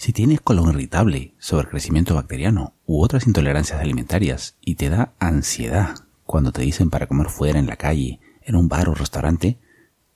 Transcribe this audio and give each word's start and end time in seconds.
Si 0.00 0.14
tienes 0.14 0.40
colon 0.40 0.70
irritable, 0.70 1.34
sobrecrecimiento 1.38 2.14
bacteriano 2.14 2.72
u 2.86 3.02
otras 3.02 3.26
intolerancias 3.26 3.82
alimentarias 3.82 4.56
y 4.62 4.76
te 4.76 4.88
da 4.88 5.12
ansiedad 5.18 5.94
cuando 6.24 6.52
te 6.52 6.62
dicen 6.62 6.88
para 6.88 7.06
comer 7.06 7.28
fuera 7.28 7.58
en 7.58 7.66
la 7.66 7.76
calle, 7.76 8.18
en 8.40 8.56
un 8.56 8.66
bar 8.66 8.88
o 8.88 8.94
restaurante, 8.94 9.58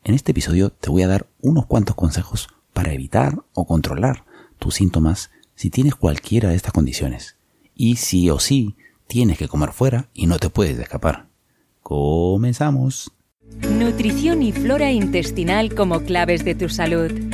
en 0.02 0.14
este 0.14 0.32
episodio 0.32 0.70
te 0.70 0.88
voy 0.88 1.02
a 1.02 1.08
dar 1.08 1.26
unos 1.42 1.66
cuantos 1.66 1.96
consejos 1.96 2.48
para 2.72 2.94
evitar 2.94 3.44
o 3.52 3.66
controlar 3.66 4.24
tus 4.58 4.76
síntomas 4.76 5.30
si 5.54 5.68
tienes 5.68 5.96
cualquiera 5.96 6.48
de 6.48 6.56
estas 6.56 6.72
condiciones. 6.72 7.36
Y 7.74 7.96
sí 7.96 8.30
o 8.30 8.38
sí 8.38 8.76
tienes 9.06 9.36
que 9.36 9.48
comer 9.48 9.72
fuera 9.72 10.08
y 10.14 10.28
no 10.28 10.38
te 10.38 10.48
puedes 10.48 10.78
escapar. 10.78 11.28
Comenzamos. 11.82 13.12
Nutrición 13.60 14.42
y 14.42 14.50
flora 14.52 14.92
intestinal 14.92 15.74
como 15.74 16.00
claves 16.00 16.42
de 16.42 16.54
tu 16.54 16.70
salud. 16.70 17.33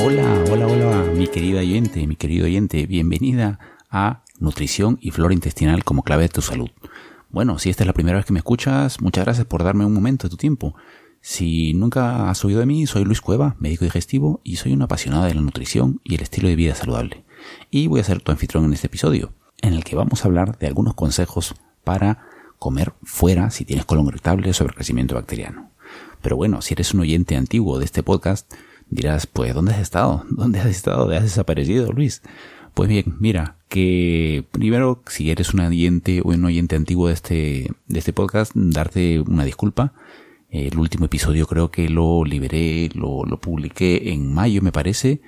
Hola, 0.00 0.44
hola, 0.48 0.66
hola, 0.66 1.10
mi 1.12 1.26
querida 1.26 1.58
oyente, 1.58 2.06
mi 2.06 2.14
querido 2.14 2.46
oyente, 2.46 2.86
bienvenida 2.86 3.58
a 3.90 4.22
Nutrición 4.38 4.96
y 5.00 5.10
Flora 5.10 5.34
Intestinal 5.34 5.82
como 5.82 6.04
clave 6.04 6.22
de 6.22 6.28
tu 6.28 6.40
salud. 6.40 6.70
Bueno, 7.30 7.58
si 7.58 7.68
esta 7.68 7.82
es 7.82 7.88
la 7.88 7.92
primera 7.92 8.16
vez 8.16 8.24
que 8.24 8.32
me 8.32 8.38
escuchas, 8.38 9.00
muchas 9.00 9.24
gracias 9.24 9.46
por 9.46 9.64
darme 9.64 9.84
un 9.84 9.92
momento 9.92 10.28
de 10.28 10.30
tu 10.30 10.36
tiempo. 10.36 10.76
Si 11.20 11.74
nunca 11.74 12.30
has 12.30 12.44
oído 12.44 12.60
de 12.60 12.66
mí, 12.66 12.86
soy 12.86 13.04
Luis 13.04 13.20
Cueva, 13.20 13.56
médico 13.58 13.84
digestivo, 13.84 14.40
y 14.44 14.56
soy 14.56 14.72
un 14.72 14.82
apasionado 14.82 15.24
de 15.24 15.34
la 15.34 15.40
nutrición 15.40 16.00
y 16.04 16.14
el 16.14 16.22
estilo 16.22 16.48
de 16.48 16.56
vida 16.56 16.76
saludable. 16.76 17.24
Y 17.70 17.88
voy 17.88 17.98
a 18.00 18.04
ser 18.04 18.20
tu 18.20 18.30
anfitrión 18.30 18.64
en 18.64 18.74
este 18.74 18.86
episodio, 18.86 19.32
en 19.62 19.74
el 19.74 19.82
que 19.82 19.96
vamos 19.96 20.24
a 20.24 20.28
hablar 20.28 20.58
de 20.58 20.68
algunos 20.68 20.94
consejos 20.94 21.56
para 21.82 22.24
comer 22.60 22.92
fuera 23.02 23.50
si 23.50 23.64
tienes 23.64 23.84
colon 23.84 24.06
irritable 24.06 24.52
sobre 24.52 24.74
crecimiento 24.74 25.16
bacteriano. 25.16 25.70
Pero 26.22 26.36
bueno, 26.36 26.62
si 26.62 26.74
eres 26.74 26.94
un 26.94 27.00
oyente 27.00 27.36
antiguo 27.36 27.78
de 27.78 27.84
este 27.84 28.02
podcast, 28.02 28.52
Dirás, 28.90 29.26
pues, 29.26 29.54
¿dónde 29.54 29.72
has 29.72 29.80
estado? 29.80 30.24
¿Dónde 30.30 30.60
has 30.60 30.66
estado? 30.66 31.00
¿Dónde 31.00 31.16
has 31.16 31.24
desaparecido, 31.24 31.92
Luis? 31.92 32.22
Pues 32.74 32.88
bien, 32.88 33.16
mira, 33.18 33.56
que 33.68 34.44
primero, 34.52 35.02
si 35.06 35.30
eres 35.30 35.52
un 35.52 35.60
oyente 35.60 36.20
o 36.20 36.28
un 36.28 36.44
oyente 36.44 36.76
antiguo 36.76 37.08
de 37.08 37.14
este, 37.14 37.72
de 37.86 37.98
este 37.98 38.12
podcast, 38.12 38.52
darte 38.54 39.20
una 39.20 39.44
disculpa. 39.44 39.92
El 40.50 40.78
último 40.78 41.06
episodio 41.06 41.46
creo 41.46 41.70
que 41.70 41.88
lo 41.88 42.24
liberé, 42.24 42.88
lo, 42.94 43.24
lo 43.24 43.40
publiqué 43.40 44.12
en 44.12 44.32
mayo, 44.32 44.62
me 44.62 44.72
parece, 44.72 45.20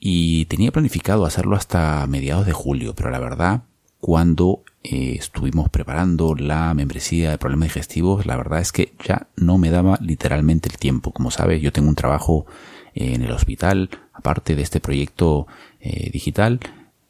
y 0.00 0.46
tenía 0.46 0.72
planificado 0.72 1.24
hacerlo 1.24 1.56
hasta 1.56 2.06
mediados 2.08 2.46
de 2.46 2.52
julio, 2.52 2.94
pero 2.94 3.10
la 3.10 3.20
verdad, 3.20 3.62
cuando 4.00 4.64
eh, 4.82 5.16
estuvimos 5.18 5.70
preparando 5.70 6.34
la 6.34 6.74
membresía 6.74 7.30
de 7.30 7.38
problemas 7.38 7.68
digestivos, 7.68 8.26
la 8.26 8.36
verdad 8.36 8.60
es 8.60 8.70
que 8.70 8.92
ya 9.02 9.28
no 9.36 9.56
me 9.56 9.70
daba 9.70 9.98
literalmente 10.02 10.68
el 10.68 10.76
tiempo. 10.76 11.12
Como 11.12 11.30
sabes, 11.30 11.62
yo 11.62 11.72
tengo 11.72 11.88
un 11.88 11.94
trabajo 11.94 12.44
en 12.94 13.22
el 13.22 13.32
hospital, 13.32 13.90
aparte 14.12 14.56
de 14.56 14.62
este 14.62 14.80
proyecto 14.80 15.46
eh, 15.80 16.10
digital 16.10 16.60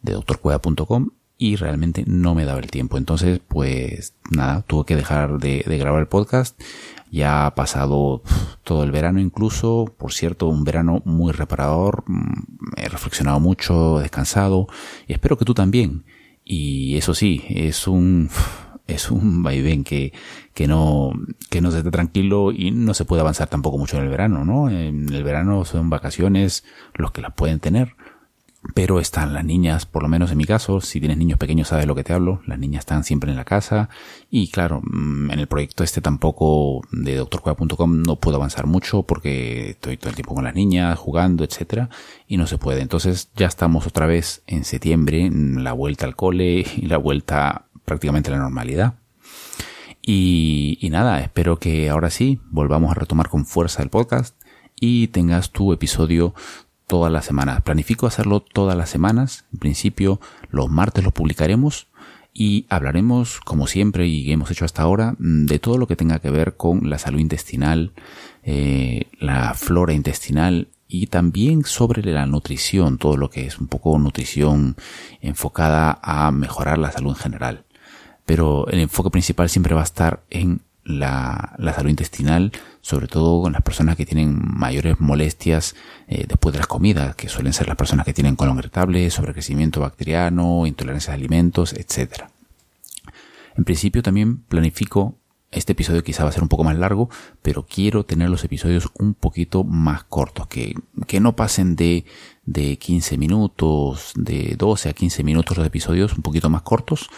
de 0.02 0.12
doctorcueva.com 0.12 1.10
y 1.36 1.56
realmente 1.56 2.04
no 2.06 2.34
me 2.34 2.44
daba 2.44 2.60
el 2.60 2.70
tiempo. 2.70 2.96
Entonces, 2.96 3.40
pues 3.46 4.14
nada, 4.30 4.62
tuve 4.62 4.86
que 4.86 4.96
dejar 4.96 5.38
de, 5.38 5.62
grabar 5.78 6.00
el 6.00 6.06
podcast. 6.06 6.60
Ya 7.10 7.46
ha 7.46 7.54
pasado 7.54 8.22
todo 8.64 8.82
el 8.84 8.90
verano 8.90 9.20
incluso, 9.20 9.92
por 9.98 10.12
cierto, 10.12 10.48
un 10.48 10.64
verano 10.64 11.02
muy 11.04 11.32
reparador. 11.32 12.04
Mm, 12.06 12.44
he 12.76 12.88
reflexionado 12.88 13.40
mucho, 13.40 13.98
descansado 13.98 14.68
y 15.06 15.12
espero 15.12 15.36
que 15.36 15.44
tú 15.44 15.54
también. 15.54 16.04
Y 16.44 16.96
eso 16.96 17.14
sí, 17.14 17.42
es 17.48 17.88
un 17.88 18.30
es 18.86 19.10
un 19.10 19.42
vaivén 19.42 19.84
que, 19.84 20.12
que 20.52 20.66
no, 20.66 21.12
que 21.50 21.60
no 21.60 21.70
se 21.70 21.78
está 21.78 21.90
tranquilo 21.90 22.52
y 22.52 22.70
no 22.70 22.94
se 22.94 23.04
puede 23.04 23.22
avanzar 23.22 23.48
tampoco 23.48 23.78
mucho 23.78 23.96
en 23.96 24.04
el 24.04 24.10
verano, 24.10 24.44
¿no? 24.44 24.70
En 24.70 25.12
el 25.12 25.22
verano 25.24 25.64
son 25.64 25.90
vacaciones 25.90 26.64
los 26.94 27.12
que 27.12 27.22
las 27.22 27.32
pueden 27.32 27.60
tener, 27.60 27.96
pero 28.74 29.00
están 29.00 29.34
las 29.34 29.44
niñas, 29.44 29.84
por 29.84 30.02
lo 30.02 30.08
menos 30.08 30.30
en 30.30 30.38
mi 30.38 30.44
caso, 30.44 30.80
si 30.80 31.00
tienes 31.00 31.18
niños 31.18 31.38
pequeños 31.38 31.68
sabes 31.68 31.86
lo 31.86 31.94
que 31.94 32.04
te 32.04 32.12
hablo, 32.12 32.40
las 32.46 32.58
niñas 32.58 32.80
están 32.80 33.04
siempre 33.04 33.30
en 33.30 33.36
la 33.36 33.44
casa 33.44 33.88
y 34.30 34.48
claro, 34.48 34.80
mm, 34.82 35.30
en 35.30 35.38
el 35.38 35.46
proyecto 35.46 35.84
este 35.84 36.00
tampoco 36.00 36.82
de 36.92 37.16
doctorcueva.com 37.16 38.02
no 38.02 38.16
puedo 38.16 38.36
avanzar 38.36 38.66
mucho 38.66 39.02
porque 39.02 39.70
estoy 39.70 39.96
todo 39.96 40.10
el 40.10 40.16
tiempo 40.16 40.34
con 40.34 40.44
las 40.44 40.54
niñas, 40.54 40.98
jugando, 40.98 41.44
etcétera, 41.44 41.90
y 42.26 42.36
no 42.36 42.46
se 42.46 42.58
puede. 42.58 42.80
Entonces 42.80 43.30
ya 43.36 43.46
estamos 43.46 43.86
otra 43.86 44.06
vez 44.06 44.42
en 44.46 44.64
septiembre, 44.64 45.30
la 45.32 45.72
vuelta 45.72 46.06
al 46.06 46.16
cole 46.16 46.64
y 46.76 46.86
la 46.86 46.96
vuelta 46.96 47.66
prácticamente 47.84 48.30
la 48.30 48.38
normalidad. 48.38 48.94
Y, 50.02 50.78
y 50.80 50.90
nada, 50.90 51.20
espero 51.20 51.58
que 51.58 51.88
ahora 51.88 52.10
sí 52.10 52.40
volvamos 52.50 52.90
a 52.90 52.94
retomar 52.94 53.28
con 53.28 53.46
fuerza 53.46 53.82
el 53.82 53.88
podcast 53.88 54.36
y 54.78 55.08
tengas 55.08 55.50
tu 55.50 55.72
episodio 55.72 56.34
todas 56.86 57.12
las 57.12 57.24
semanas. 57.24 57.62
Planifico 57.62 58.06
hacerlo 58.06 58.40
todas 58.40 58.76
las 58.76 58.90
semanas. 58.90 59.46
En 59.52 59.58
principio, 59.58 60.20
los 60.50 60.70
martes 60.70 61.04
lo 61.04 61.10
publicaremos 61.10 61.88
y 62.32 62.66
hablaremos, 62.68 63.40
como 63.40 63.66
siempre 63.66 64.06
y 64.08 64.30
hemos 64.32 64.50
hecho 64.50 64.64
hasta 64.64 64.82
ahora, 64.82 65.14
de 65.18 65.58
todo 65.58 65.78
lo 65.78 65.86
que 65.86 65.96
tenga 65.96 66.18
que 66.18 66.30
ver 66.30 66.56
con 66.56 66.90
la 66.90 66.98
salud 66.98 67.20
intestinal, 67.20 67.92
eh, 68.42 69.06
la 69.20 69.54
flora 69.54 69.92
intestinal 69.94 70.68
y 70.88 71.06
también 71.06 71.64
sobre 71.64 72.02
la 72.02 72.26
nutrición, 72.26 72.98
todo 72.98 73.16
lo 73.16 73.30
que 73.30 73.46
es 73.46 73.58
un 73.58 73.68
poco 73.68 73.98
nutrición 73.98 74.76
enfocada 75.20 75.98
a 76.02 76.30
mejorar 76.32 76.78
la 76.78 76.92
salud 76.92 77.10
en 77.10 77.16
general 77.16 77.63
pero 78.24 78.66
el 78.68 78.80
enfoque 78.80 79.10
principal 79.10 79.48
siempre 79.48 79.74
va 79.74 79.82
a 79.82 79.84
estar 79.84 80.22
en 80.30 80.60
la, 80.84 81.54
la 81.58 81.72
salud 81.72 81.90
intestinal, 81.90 82.52
sobre 82.80 83.08
todo 83.08 83.42
con 83.42 83.52
las 83.52 83.62
personas 83.62 83.96
que 83.96 84.06
tienen 84.06 84.38
mayores 84.42 85.00
molestias 85.00 85.74
eh, 86.08 86.26
después 86.28 86.52
de 86.52 86.58
las 86.58 86.66
comidas, 86.66 87.16
que 87.16 87.28
suelen 87.28 87.52
ser 87.52 87.68
las 87.68 87.76
personas 87.76 88.04
que 88.04 88.12
tienen 88.12 88.36
colon 88.36 88.58
irritable, 88.58 89.10
sobrecrecimiento 89.10 89.80
bacteriano, 89.80 90.66
intolerancia 90.66 91.12
a 91.12 91.16
alimentos, 91.16 91.72
etc. 91.72 92.24
En 93.56 93.64
principio 93.64 94.02
también 94.02 94.38
planifico 94.38 95.16
este 95.54 95.72
episodio 95.72 96.02
quizá 96.02 96.24
va 96.24 96.30
a 96.30 96.32
ser 96.32 96.42
un 96.42 96.48
poco 96.48 96.64
más 96.64 96.76
largo, 96.76 97.08
pero 97.42 97.64
quiero 97.64 98.04
tener 98.04 98.28
los 98.28 98.44
episodios 98.44 98.90
un 98.98 99.14
poquito 99.14 99.64
más 99.64 100.04
cortos, 100.04 100.48
que, 100.48 100.74
que 101.06 101.20
no 101.20 101.36
pasen 101.36 101.76
de, 101.76 102.04
de 102.44 102.76
15 102.76 103.18
minutos, 103.18 104.12
de 104.16 104.56
12 104.58 104.88
a 104.88 104.92
15 104.92 105.22
minutos 105.22 105.56
los 105.56 105.66
episodios, 105.66 106.14
un 106.14 106.22
poquito 106.22 106.50
más 106.50 106.62
cortos, 106.62 107.08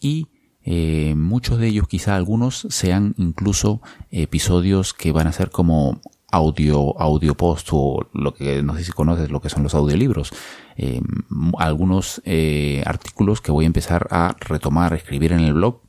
y 0.00 0.28
eh, 0.64 1.14
muchos 1.16 1.58
de 1.58 1.68
ellos, 1.68 1.88
quizá 1.88 2.16
algunos, 2.16 2.66
sean 2.70 3.14
incluso 3.18 3.80
episodios 4.10 4.94
que 4.94 5.12
van 5.12 5.26
a 5.26 5.32
ser 5.32 5.50
como 5.50 6.00
audio, 6.32 6.98
audio 7.00 7.36
post 7.36 7.68
o 7.72 8.08
lo 8.12 8.34
que 8.34 8.62
no 8.62 8.74
sé 8.74 8.82
si 8.84 8.90
conoces 8.90 9.30
lo 9.30 9.40
que 9.40 9.50
son 9.50 9.62
los 9.62 9.74
audiolibros. 9.74 10.32
Eh, 10.76 11.00
algunos 11.58 12.22
eh, 12.24 12.82
artículos 12.86 13.40
que 13.40 13.52
voy 13.52 13.64
a 13.64 13.66
empezar 13.66 14.08
a 14.10 14.34
retomar, 14.40 14.92
a 14.92 14.96
escribir 14.96 15.32
en 15.32 15.40
el 15.40 15.52
blog. 15.52 15.80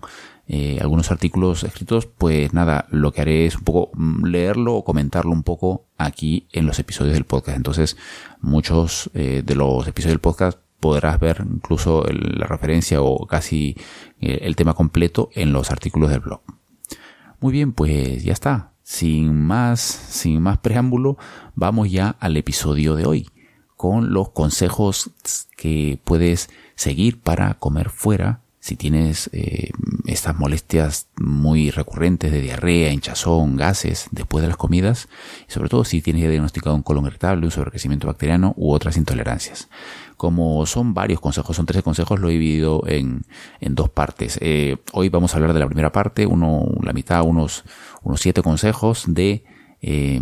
Eh, 0.45 0.77
algunos 0.81 1.09
artículos 1.09 1.63
escritos, 1.63 2.05
pues 2.05 2.53
nada, 2.53 2.85
lo 2.91 3.13
que 3.13 3.21
haré 3.21 3.45
es 3.45 3.55
un 3.55 3.63
poco 3.63 3.91
mm, 3.93 4.25
leerlo 4.25 4.75
o 4.75 4.83
comentarlo 4.83 5.31
un 5.31 5.43
poco 5.43 5.85
aquí 5.97 6.47
en 6.51 6.65
los 6.65 6.77
episodios 6.79 7.13
del 7.13 7.23
podcast. 7.23 7.55
Entonces, 7.55 7.95
muchos 8.41 9.09
de 9.13 9.55
los 9.55 9.87
episodios 9.87 10.11
del 10.11 10.19
podcast 10.19 10.59
podrás 10.83 11.17
ver 11.17 11.45
incluso 11.49 12.03
la 12.11 12.45
referencia 12.45 13.01
o 13.01 13.25
casi 13.25 13.77
eh, 14.19 14.39
el 14.41 14.57
tema 14.57 14.73
completo 14.73 15.29
en 15.33 15.53
los 15.53 15.71
artículos 15.71 16.09
del 16.09 16.19
blog. 16.19 16.41
Muy 17.39 17.53
bien, 17.53 17.71
pues 17.71 18.21
ya 18.21 18.33
está. 18.33 18.73
Sin 18.83 19.33
más, 19.33 19.79
sin 19.79 20.41
más 20.41 20.57
preámbulo, 20.57 21.17
vamos 21.55 21.89
ya 21.89 22.17
al 22.19 22.35
episodio 22.35 22.95
de 22.95 23.05
hoy 23.05 23.29
con 23.77 24.11
los 24.11 24.31
consejos 24.31 25.11
que 25.55 26.01
puedes 26.03 26.49
seguir 26.75 27.21
para 27.21 27.53
comer 27.53 27.89
fuera 27.89 28.41
si 28.63 28.77
tienes 28.77 29.29
eh, 29.33 29.71
estas 30.05 30.37
molestias 30.37 31.09
muy 31.17 31.69
recurrentes 31.69 32.31
de 32.31 32.39
diarrea, 32.39 32.93
hinchazón, 32.93 33.57
gases 33.57 34.07
después 34.11 34.41
de 34.41 34.47
las 34.47 34.55
comidas, 34.55 35.09
y 35.49 35.51
sobre 35.51 35.67
todo 35.67 35.83
si 35.83 36.01
tienes 36.01 36.29
diagnosticado 36.29 36.73
un 36.73 36.81
colon 36.81 37.05
irritable, 37.05 37.45
un 37.45 37.51
sobrecrecimiento 37.51 38.07
bacteriano 38.07 38.53
u 38.55 38.71
otras 38.71 38.95
intolerancias. 38.95 39.67
Como 40.15 40.65
son 40.65 40.93
varios 40.93 41.19
consejos, 41.19 41.57
son 41.57 41.65
13 41.65 41.83
consejos, 41.83 42.21
lo 42.21 42.29
he 42.29 42.33
dividido 42.33 42.83
en, 42.87 43.23
en 43.59 43.75
dos 43.75 43.89
partes. 43.89 44.39
Eh, 44.39 44.77
hoy 44.93 45.09
vamos 45.09 45.33
a 45.33 45.37
hablar 45.39 45.51
de 45.51 45.59
la 45.59 45.67
primera 45.67 45.91
parte, 45.91 46.25
uno, 46.25 46.65
la 46.83 46.93
mitad, 46.93 47.21
unos, 47.23 47.65
unos 48.01 48.21
7 48.21 48.41
consejos 48.43 49.03
de 49.09 49.43
eh, 49.81 50.21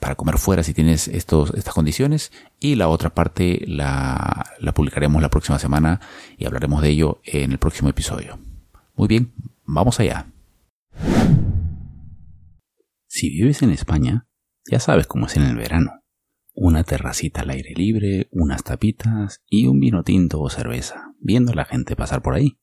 para 0.00 0.14
comer 0.14 0.38
fuera 0.38 0.62
si 0.62 0.74
tienes 0.74 1.06
estos, 1.08 1.52
estas 1.54 1.74
condiciones 1.74 2.32
y 2.58 2.74
la 2.74 2.88
otra 2.88 3.10
parte 3.14 3.62
la, 3.66 4.46
publicaremos 4.74 5.20
la 5.20 5.28
próxima 5.28 5.58
semana 5.58 6.00
y 6.38 6.46
hablaremos 6.46 6.82
de 6.82 6.88
ello 6.88 7.20
en 7.24 7.52
el 7.52 7.58
próximo 7.58 7.90
episodio. 7.90 8.38
Muy 8.94 9.08
bien, 9.08 9.32
vamos 9.64 10.00
allá. 10.00 10.32
Si 13.06 13.28
vives 13.28 13.62
en 13.62 13.70
España, 13.70 14.26
ya 14.70 14.80
sabes 14.80 15.06
cómo 15.06 15.26
es 15.26 15.36
en 15.36 15.42
el 15.42 15.56
verano. 15.56 16.02
Una 16.54 16.82
terracita 16.82 17.42
al 17.42 17.50
aire 17.50 17.74
libre, 17.74 18.28
unas 18.32 18.64
tapitas 18.64 19.42
y 19.48 19.66
un 19.66 19.80
vino 19.80 20.02
tinto 20.02 20.40
o 20.40 20.50
cerveza, 20.50 21.14
viendo 21.20 21.52
a 21.52 21.54
la 21.54 21.64
gente 21.64 21.96
pasar 21.96 22.22
por 22.22 22.34
ahí. 22.34 22.58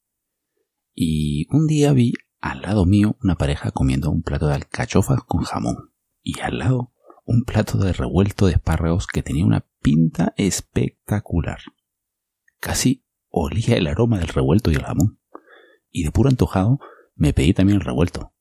Y 0.94 1.48
un 1.52 1.68
día 1.68 1.94
vi 1.94 2.14
al 2.40 2.62
lado 2.62 2.86
mío 2.86 3.18
una 3.22 3.36
pareja 3.36 3.72
comiendo 3.72 4.10
un 4.10 4.24
plato 4.24 4.48
de 4.48 4.56
alcachofas 4.56 5.22
con 5.24 5.44
jamón 5.44 5.92
y 6.24 6.40
al 6.40 6.60
lado 6.60 6.94
un 7.28 7.44
plato 7.44 7.78
de 7.78 7.92
revuelto 7.92 8.46
de 8.46 8.54
espárragos 8.54 9.06
que 9.06 9.22
tenía 9.22 9.46
una 9.46 9.68
pinta 9.82 10.34
espectacular. 10.38 11.60
Casi 12.62 13.06
olía 13.30 13.76
el 13.76 13.88
aroma 13.88 14.18
del 14.18 14.30
revuelto 14.30 14.72
y 14.72 14.76
el 14.76 14.84
jamón. 14.84 15.20
Y 15.92 16.04
de 16.04 16.12
puro 16.12 16.30
antojado 16.30 16.80
me 17.16 17.34
pedí 17.34 17.54
también 17.54 17.80
el 17.80 17.86
revuelto. 17.86 18.34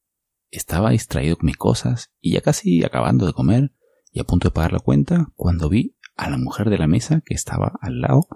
Estaba 0.50 0.90
distraído 0.90 1.36
con 1.36 1.46
mis 1.46 1.56
cosas 1.56 2.12
y 2.20 2.34
ya 2.34 2.42
casi 2.42 2.84
acabando 2.84 3.26
de 3.26 3.32
comer 3.32 3.72
y 4.12 4.20
a 4.20 4.24
punto 4.24 4.48
de 4.48 4.52
pagar 4.52 4.72
la 4.72 4.78
cuenta 4.78 5.32
cuando 5.34 5.68
vi 5.68 5.96
a 6.14 6.30
la 6.30 6.38
mujer 6.38 6.70
de 6.70 6.78
la 6.78 6.86
mesa 6.86 7.22
que 7.26 7.34
estaba 7.34 7.78
al 7.80 8.00
lado 8.00 8.28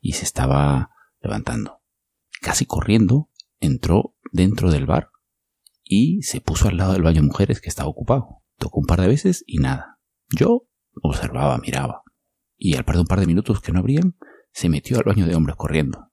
y 0.00 0.14
se 0.14 0.24
estaba 0.24 0.90
levantando. 1.20 1.80
Casi 2.40 2.66
corriendo 2.66 3.30
entró 3.60 4.16
dentro 4.32 4.72
del 4.72 4.86
bar 4.86 5.10
y 5.84 6.22
se 6.22 6.40
puso 6.40 6.68
al 6.68 6.78
lado 6.78 6.92
del 6.92 7.02
baño 7.02 7.20
de 7.20 7.28
mujeres 7.28 7.60
que 7.60 7.68
estaba 7.68 7.88
ocupado. 7.88 8.42
Tocó 8.58 8.80
un 8.80 8.86
par 8.86 9.00
de 9.00 9.06
veces 9.06 9.44
y 9.46 9.58
nada. 9.58 9.91
Yo 10.36 10.66
observaba, 11.02 11.58
miraba. 11.58 12.02
Y 12.56 12.76
al 12.76 12.84
par 12.84 12.96
de 12.96 13.02
un 13.02 13.06
par 13.06 13.20
de 13.20 13.26
minutos 13.26 13.60
que 13.60 13.72
no 13.72 13.80
abrían, 13.80 14.16
se 14.52 14.68
metió 14.68 14.98
al 14.98 15.04
baño 15.04 15.26
de 15.26 15.34
hombres 15.34 15.56
corriendo. 15.56 16.10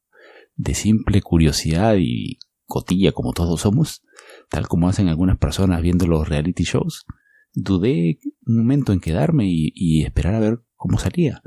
De 0.55 0.73
simple 0.73 1.21
curiosidad 1.21 1.95
y 1.99 2.39
cotilla 2.65 3.11
como 3.11 3.33
todos 3.33 3.61
somos, 3.61 4.03
tal 4.49 4.67
como 4.67 4.87
hacen 4.87 5.07
algunas 5.07 5.37
personas 5.37 5.81
viendo 5.81 6.07
los 6.07 6.27
reality 6.27 6.63
shows, 6.63 7.05
dudé 7.53 8.19
un 8.45 8.57
momento 8.57 8.93
en 8.93 8.99
quedarme 8.99 9.45
y, 9.47 10.03
esperar 10.03 10.35
a 10.35 10.39
ver 10.39 10.61
cómo 10.75 10.97
salía. 10.97 11.41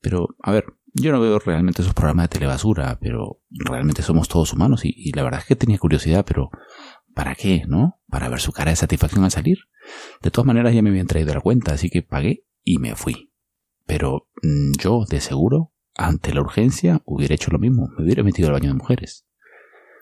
Pero, 0.00 0.28
a 0.42 0.52
ver, 0.52 0.64
yo 0.94 1.12
no 1.12 1.20
veo 1.20 1.38
realmente 1.38 1.82
esos 1.82 1.94
programas 1.94 2.24
de 2.24 2.38
telebasura, 2.38 2.98
pero 3.00 3.40
realmente 3.50 4.02
somos 4.02 4.28
todos 4.28 4.52
humanos 4.52 4.84
y, 4.84 5.12
la 5.12 5.22
verdad 5.22 5.40
es 5.40 5.46
que 5.46 5.56
tenía 5.56 5.78
curiosidad, 5.78 6.24
pero 6.26 6.50
¿para 7.14 7.34
qué, 7.34 7.64
no? 7.66 8.00
¿Para 8.08 8.28
ver 8.28 8.40
su 8.40 8.52
cara 8.52 8.70
de 8.70 8.76
satisfacción 8.76 9.24
al 9.24 9.30
salir? 9.30 9.58
De 10.22 10.30
todas 10.30 10.46
maneras 10.46 10.74
ya 10.74 10.82
me 10.82 10.90
habían 10.90 11.06
traído 11.06 11.32
la 11.34 11.40
cuenta, 11.40 11.72
así 11.72 11.90
que 11.90 12.02
pagué 12.02 12.44
y 12.62 12.78
me 12.78 12.94
fui. 12.94 13.32
Pero 13.86 14.28
mm, 14.42 14.72
yo, 14.78 15.04
de 15.08 15.20
seguro, 15.20 15.72
ante 15.94 16.34
la 16.34 16.40
urgencia, 16.40 17.02
hubiera 17.04 17.34
hecho 17.34 17.50
lo 17.50 17.58
mismo, 17.58 17.88
me 17.96 18.04
hubiera 18.04 18.22
metido 18.22 18.48
al 18.48 18.54
baño 18.54 18.68
de 18.68 18.78
mujeres. 18.78 19.26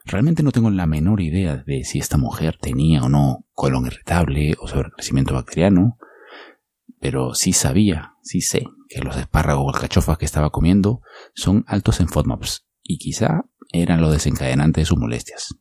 Realmente 0.04 0.42
no 0.42 0.50
tengo 0.50 0.70
la 0.70 0.86
menor 0.86 1.20
idea 1.20 1.56
de 1.58 1.84
si 1.84 1.98
esta 1.98 2.16
mujer 2.16 2.58
tenía 2.60 3.02
o 3.02 3.08
no 3.08 3.46
colon 3.52 3.86
irritable 3.86 4.54
o 4.60 4.66
sobrecrecimiento 4.66 5.34
bacteriano, 5.34 5.98
pero 6.98 7.34
sí 7.34 7.52
sabía, 7.52 8.14
sí 8.22 8.40
sé, 8.40 8.64
que 8.88 9.00
los 9.00 9.16
espárragos 9.16 9.64
o 9.64 9.74
alcachofas 9.74 10.18
que 10.18 10.24
estaba 10.24 10.50
comiendo 10.50 11.02
son 11.34 11.64
altos 11.68 12.00
en 12.00 12.08
FODMAPs 12.08 12.66
y 12.82 12.98
quizá 12.98 13.44
eran 13.72 14.00
los 14.00 14.12
desencadenantes 14.12 14.82
de 14.82 14.86
sus 14.86 14.98
molestias. 14.98 15.54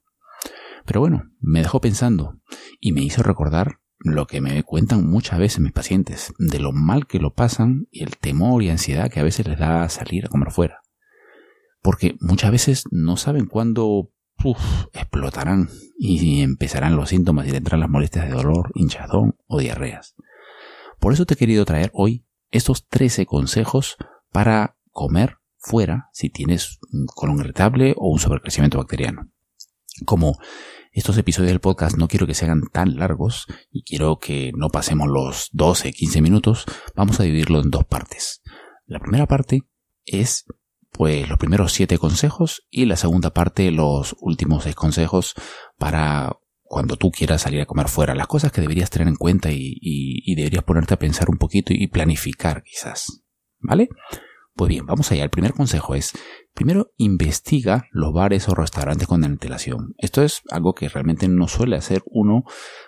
Pero 0.85 0.99
bueno, 0.99 1.31
me 1.39 1.61
dejó 1.61 1.81
pensando 1.81 2.39
y 2.79 2.91
me 2.91 3.01
hizo 3.01 3.23
recordar 3.23 3.79
lo 3.99 4.25
que 4.27 4.41
me 4.41 4.63
cuentan 4.63 5.07
muchas 5.07 5.39
veces 5.39 5.59
mis 5.59 5.71
pacientes, 5.71 6.33
de 6.39 6.59
lo 6.59 6.71
mal 6.71 7.07
que 7.07 7.19
lo 7.19 7.33
pasan 7.33 7.87
y 7.91 8.03
el 8.03 8.17
temor 8.17 8.63
y 8.63 8.69
ansiedad 8.69 9.11
que 9.11 9.19
a 9.19 9.23
veces 9.23 9.47
les 9.47 9.59
da 9.59 9.87
salir 9.89 10.25
a 10.25 10.29
comer 10.29 10.51
fuera. 10.51 10.81
Porque 11.81 12.15
muchas 12.19 12.51
veces 12.51 12.83
no 12.91 13.17
saben 13.17 13.45
cuándo 13.45 14.11
explotarán 14.93 15.69
y 15.97 16.41
empezarán 16.41 16.95
los 16.95 17.09
síntomas 17.09 17.47
y 17.47 17.51
tendrán 17.51 17.79
las 17.79 17.89
molestias 17.89 18.27
de 18.27 18.33
dolor, 18.33 18.71
hinchazón 18.75 19.35
o 19.45 19.59
diarreas. 19.59 20.15
Por 20.99 21.13
eso 21.13 21.25
te 21.25 21.35
he 21.35 21.37
querido 21.37 21.65
traer 21.65 21.91
hoy 21.93 22.25
estos 22.49 22.87
13 22.87 23.25
consejos 23.25 23.97
para 24.31 24.77
comer 24.91 25.37
fuera 25.57 26.09
si 26.11 26.29
tienes 26.29 26.79
un 26.91 27.05
colon 27.05 27.39
irritable 27.39 27.93
o 27.97 28.09
un 28.09 28.19
sobrecrecimiento 28.19 28.77
bacteriano. 28.77 29.29
Como 30.05 30.37
estos 30.91 31.17
episodios 31.17 31.51
del 31.51 31.61
podcast 31.61 31.97
no 31.97 32.07
quiero 32.07 32.27
que 32.27 32.33
se 32.33 32.45
hagan 32.45 32.63
tan 32.71 32.97
largos 32.97 33.47
y 33.71 33.83
quiero 33.83 34.19
que 34.19 34.51
no 34.55 34.69
pasemos 34.69 35.07
los 35.07 35.49
12, 35.53 35.93
15 35.93 36.21
minutos, 36.21 36.65
vamos 36.95 37.19
a 37.19 37.23
dividirlo 37.23 37.61
en 37.61 37.69
dos 37.69 37.85
partes. 37.85 38.41
La 38.85 38.99
primera 38.99 39.25
parte 39.25 39.61
es 40.05 40.45
pues 40.91 41.29
los 41.29 41.37
primeros 41.37 41.71
7 41.71 41.97
consejos 41.97 42.67
y 42.69 42.85
la 42.85 42.97
segunda 42.97 43.33
parte 43.33 43.71
los 43.71 44.15
últimos 44.19 44.63
6 44.63 44.75
consejos 44.75 45.33
para 45.77 46.37
cuando 46.61 46.97
tú 46.97 47.11
quieras 47.11 47.41
salir 47.41 47.61
a 47.61 47.65
comer 47.65 47.87
fuera, 47.87 48.15
las 48.15 48.27
cosas 48.27 48.51
que 48.51 48.61
deberías 48.61 48.89
tener 48.89 49.07
en 49.07 49.15
cuenta 49.15 49.51
y, 49.51 49.77
y 49.81 50.35
deberías 50.35 50.63
ponerte 50.63 50.93
a 50.93 50.99
pensar 50.99 51.29
un 51.29 51.37
poquito 51.37 51.73
y 51.73 51.87
planificar 51.87 52.63
quizás. 52.63 53.23
¿Vale? 53.59 53.89
Pues 54.55 54.69
bien, 54.69 54.85
vamos 54.85 55.11
allá. 55.11 55.23
El 55.23 55.29
primer 55.29 55.53
consejo 55.53 55.95
es, 55.95 56.13
primero 56.53 56.91
investiga 56.97 57.85
los 57.91 58.13
bares 58.13 58.47
o 58.49 58.55
restaurantes 58.55 59.07
con 59.07 59.23
antelación. 59.23 59.93
Esto 59.97 60.21
es 60.21 60.41
algo 60.49 60.73
que 60.73 60.89
realmente 60.89 61.27
no 61.27 61.47
suele 61.47 61.75
hacer 61.75 62.01
uno 62.05 62.43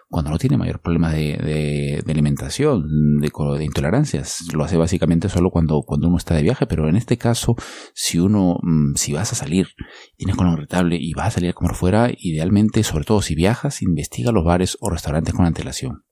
cuando 0.10 0.32
no 0.32 0.38
tiene 0.38 0.58
mayor 0.58 0.80
problema 0.80 1.12
de, 1.12 2.04
alimentación, 2.08 3.20
de, 3.20 3.32
de, 3.32 3.66
intolerancias. 3.66 4.48
Lo 4.54 4.64
hace 4.64 4.78
básicamente 4.78 5.30
solo 5.30 5.50
cuando, 5.50 5.82
cuando 5.82 6.08
uno 6.08 6.18
está 6.18 6.36
de 6.36 6.44
viaje, 6.44 6.68
pero 6.68 6.88
en 6.88 6.96
este 6.96 7.18
caso, 7.18 7.56
si 7.94 8.20
uno, 8.20 8.58
mm, 8.62 8.96
si 8.96 9.14
vas 9.14 9.32
a 9.32 9.36
salir, 9.36 9.70
tienes 10.18 10.36
colon 10.36 10.54
irritable 10.54 10.98
y 11.00 11.14
vas 11.14 11.28
a 11.28 11.32
salir 11.32 11.52
a 11.52 11.54
comer 11.54 11.76
fuera, 11.76 12.12
idealmente, 12.16 12.84
sobre 12.84 13.06
todo 13.06 13.22
si 13.22 13.34
viajas, 13.34 13.82
investiga 13.82 14.32
los 14.32 14.44
bares 14.44 14.78
o 14.82 14.90
restaurantes 14.90 15.34
con 15.34 15.46
antelación. 15.46 16.04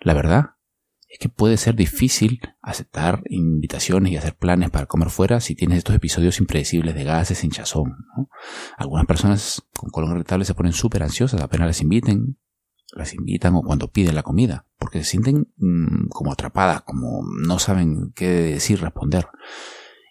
La 0.00 0.12
verdad 0.12 0.53
es 1.14 1.20
que 1.20 1.28
puede 1.28 1.56
ser 1.58 1.76
difícil 1.76 2.40
aceptar 2.60 3.22
invitaciones 3.30 4.10
y 4.10 4.16
hacer 4.16 4.34
planes 4.34 4.70
para 4.70 4.86
comer 4.86 5.10
fuera 5.10 5.38
si 5.38 5.54
tienes 5.54 5.78
estos 5.78 5.94
episodios 5.94 6.40
impredecibles 6.40 6.92
de 6.92 7.04
gases, 7.04 7.44
hinchazón. 7.44 7.94
Algunas 8.76 9.06
personas 9.06 9.62
con 9.76 9.90
colon 9.90 10.10
irritable 10.10 10.44
se 10.44 10.54
ponen 10.54 10.72
súper 10.72 11.04
ansiosas 11.04 11.40
apenas 11.40 11.68
les 11.68 11.82
inviten, 11.82 12.36
las 12.90 13.14
invitan 13.14 13.54
o 13.54 13.62
cuando 13.62 13.92
piden 13.92 14.16
la 14.16 14.24
comida, 14.24 14.66
porque 14.76 15.04
se 15.04 15.12
sienten 15.12 15.52
mm, 15.56 16.08
como 16.08 16.32
atrapadas, 16.32 16.82
como 16.82 17.22
no 17.46 17.60
saben 17.60 18.10
qué 18.16 18.28
decir, 18.28 18.80
responder. 18.80 19.28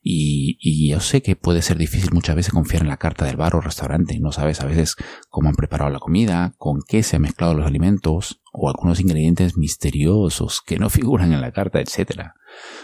Y, 0.05 0.89
yo 0.89 0.99
sé 0.99 1.21
que 1.21 1.37
puede 1.37 1.61
ser 1.61 1.77
difícil 1.77 2.11
muchas 2.11 2.35
veces 2.35 2.51
confiar 2.51 2.81
en 2.81 2.89
la 2.89 2.97
carta 2.97 3.25
del 3.25 3.37
bar 3.37 3.55
o 3.55 3.61
restaurante. 3.61 4.19
No 4.19 4.33
sabes 4.33 4.59
a 4.59 4.65
veces 4.65 4.97
cómo 5.29 5.47
han 5.47 5.55
preparado 5.55 5.89
la 5.89 5.99
comida, 5.99 6.53
con 6.57 6.81
qué 6.85 7.03
se 7.03 7.15
han 7.15 7.21
mezclado 7.21 7.53
los 7.53 7.65
alimentos 7.65 8.41
o 8.51 8.69
algunos 8.69 8.99
ingredientes 8.99 9.57
misteriosos 9.57 10.61
que 10.65 10.77
no 10.77 10.89
figuran 10.91 11.31
en 11.31 11.39
la 11.39 11.53
carta, 11.53 11.79
etc. 11.79 12.31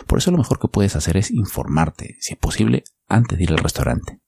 Por 0.08 0.20
eso 0.20 0.32
lo 0.32 0.38
mejor 0.38 0.60
que 0.60 0.70
puedes 0.70 0.96
hacer 0.96 1.18
es 1.18 1.30
informarte, 1.30 2.16
si 2.22 2.34
es 2.34 2.40
posible, 2.40 2.86
antes 3.10 3.38
de 3.38 3.44
ir 3.44 3.52
al 3.52 3.60
restaurante. 3.60 4.22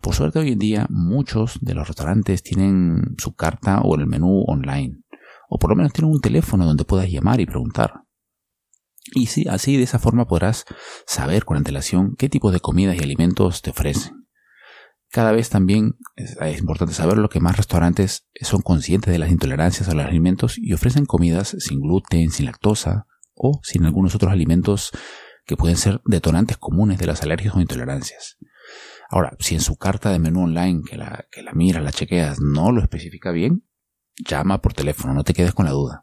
Por 0.00 0.14
suerte 0.14 0.38
hoy 0.38 0.52
en 0.52 0.58
día 0.58 0.86
muchos 0.88 1.58
de 1.60 1.74
los 1.74 1.88
restaurantes 1.88 2.42
tienen 2.42 3.16
su 3.18 3.34
carta 3.34 3.80
o 3.80 3.96
el 3.96 4.06
menú 4.06 4.44
online, 4.46 5.02
o 5.48 5.58
por 5.58 5.70
lo 5.70 5.76
menos 5.76 5.92
tienen 5.92 6.12
un 6.12 6.20
teléfono 6.20 6.64
donde 6.64 6.84
puedas 6.84 7.10
llamar 7.10 7.40
y 7.40 7.46
preguntar. 7.46 8.04
Y 9.12 9.26
sí, 9.26 9.46
así 9.48 9.76
de 9.76 9.82
esa 9.82 9.98
forma 9.98 10.26
podrás 10.26 10.64
saber 11.06 11.44
con 11.44 11.56
antelación 11.56 12.14
qué 12.16 12.28
tipo 12.28 12.52
de 12.52 12.60
comidas 12.60 12.96
y 12.96 13.02
alimentos 13.02 13.62
te 13.62 13.70
ofrecen. 13.70 14.26
Cada 15.10 15.32
vez 15.32 15.50
también 15.50 15.96
es, 16.14 16.36
importante 16.60 16.94
saber 16.94 17.18
lo 17.18 17.28
que 17.28 17.40
más 17.40 17.56
restaurantes 17.56 18.28
son 18.42 18.62
conscientes 18.62 19.12
de 19.12 19.18
las 19.18 19.30
intolerancias 19.30 19.88
a 19.88 19.94
los 19.94 20.06
alimentos 20.06 20.56
y 20.56 20.72
ofrecen 20.72 21.04
comidas 21.04 21.56
sin 21.58 21.80
gluten, 21.80 22.30
sin 22.30 22.46
lactosa 22.46 23.06
o 23.34 23.58
sin 23.64 23.84
algunos 23.84 24.14
otros 24.14 24.30
alimentos 24.30 24.92
que 25.46 25.56
pueden 25.56 25.76
ser 25.76 26.00
detonantes 26.04 26.58
comunes 26.58 26.98
de 26.98 27.06
las 27.06 27.22
alergias 27.22 27.56
o 27.56 27.60
intolerancias. 27.60 28.36
Ahora, 29.08 29.36
si 29.40 29.56
en 29.56 29.60
su 29.60 29.76
carta 29.76 30.12
de 30.12 30.20
menú 30.20 30.44
online 30.44 30.82
que 30.88 30.96
la, 30.96 31.26
que 31.32 31.42
la 31.42 31.52
miras, 31.54 31.82
la 31.82 31.90
chequeas, 31.90 32.38
no 32.38 32.70
lo 32.70 32.80
especifica 32.80 33.32
bien, 33.32 33.64
llama 34.26 34.60
por 34.60 34.74
teléfono, 34.74 35.14
no 35.14 35.24
te 35.24 35.34
quedes 35.34 35.52
con 35.52 35.66
la 35.66 35.72
duda. 35.72 36.02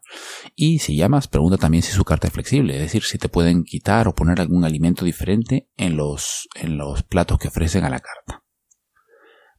Y 0.54 0.78
si 0.78 0.96
llamas, 0.96 1.28
pregunta 1.28 1.56
también 1.56 1.82
si 1.82 1.92
su 1.92 2.04
carta 2.04 2.28
es 2.28 2.32
flexible, 2.32 2.74
es 2.74 2.80
decir, 2.80 3.02
si 3.02 3.18
te 3.18 3.28
pueden 3.28 3.64
quitar 3.64 4.08
o 4.08 4.14
poner 4.14 4.40
algún 4.40 4.64
alimento 4.64 5.04
diferente 5.04 5.68
en 5.76 5.96
los, 5.96 6.48
en 6.54 6.78
los 6.78 7.02
platos 7.02 7.38
que 7.38 7.48
ofrecen 7.48 7.84
a 7.84 7.90
la 7.90 8.00
carta. 8.00 8.44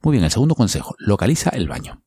Muy 0.01 0.13
bien, 0.13 0.23
el 0.23 0.31
segundo 0.31 0.55
consejo, 0.55 0.95
localiza 0.97 1.49
el 1.49 1.67
baño. 1.67 2.03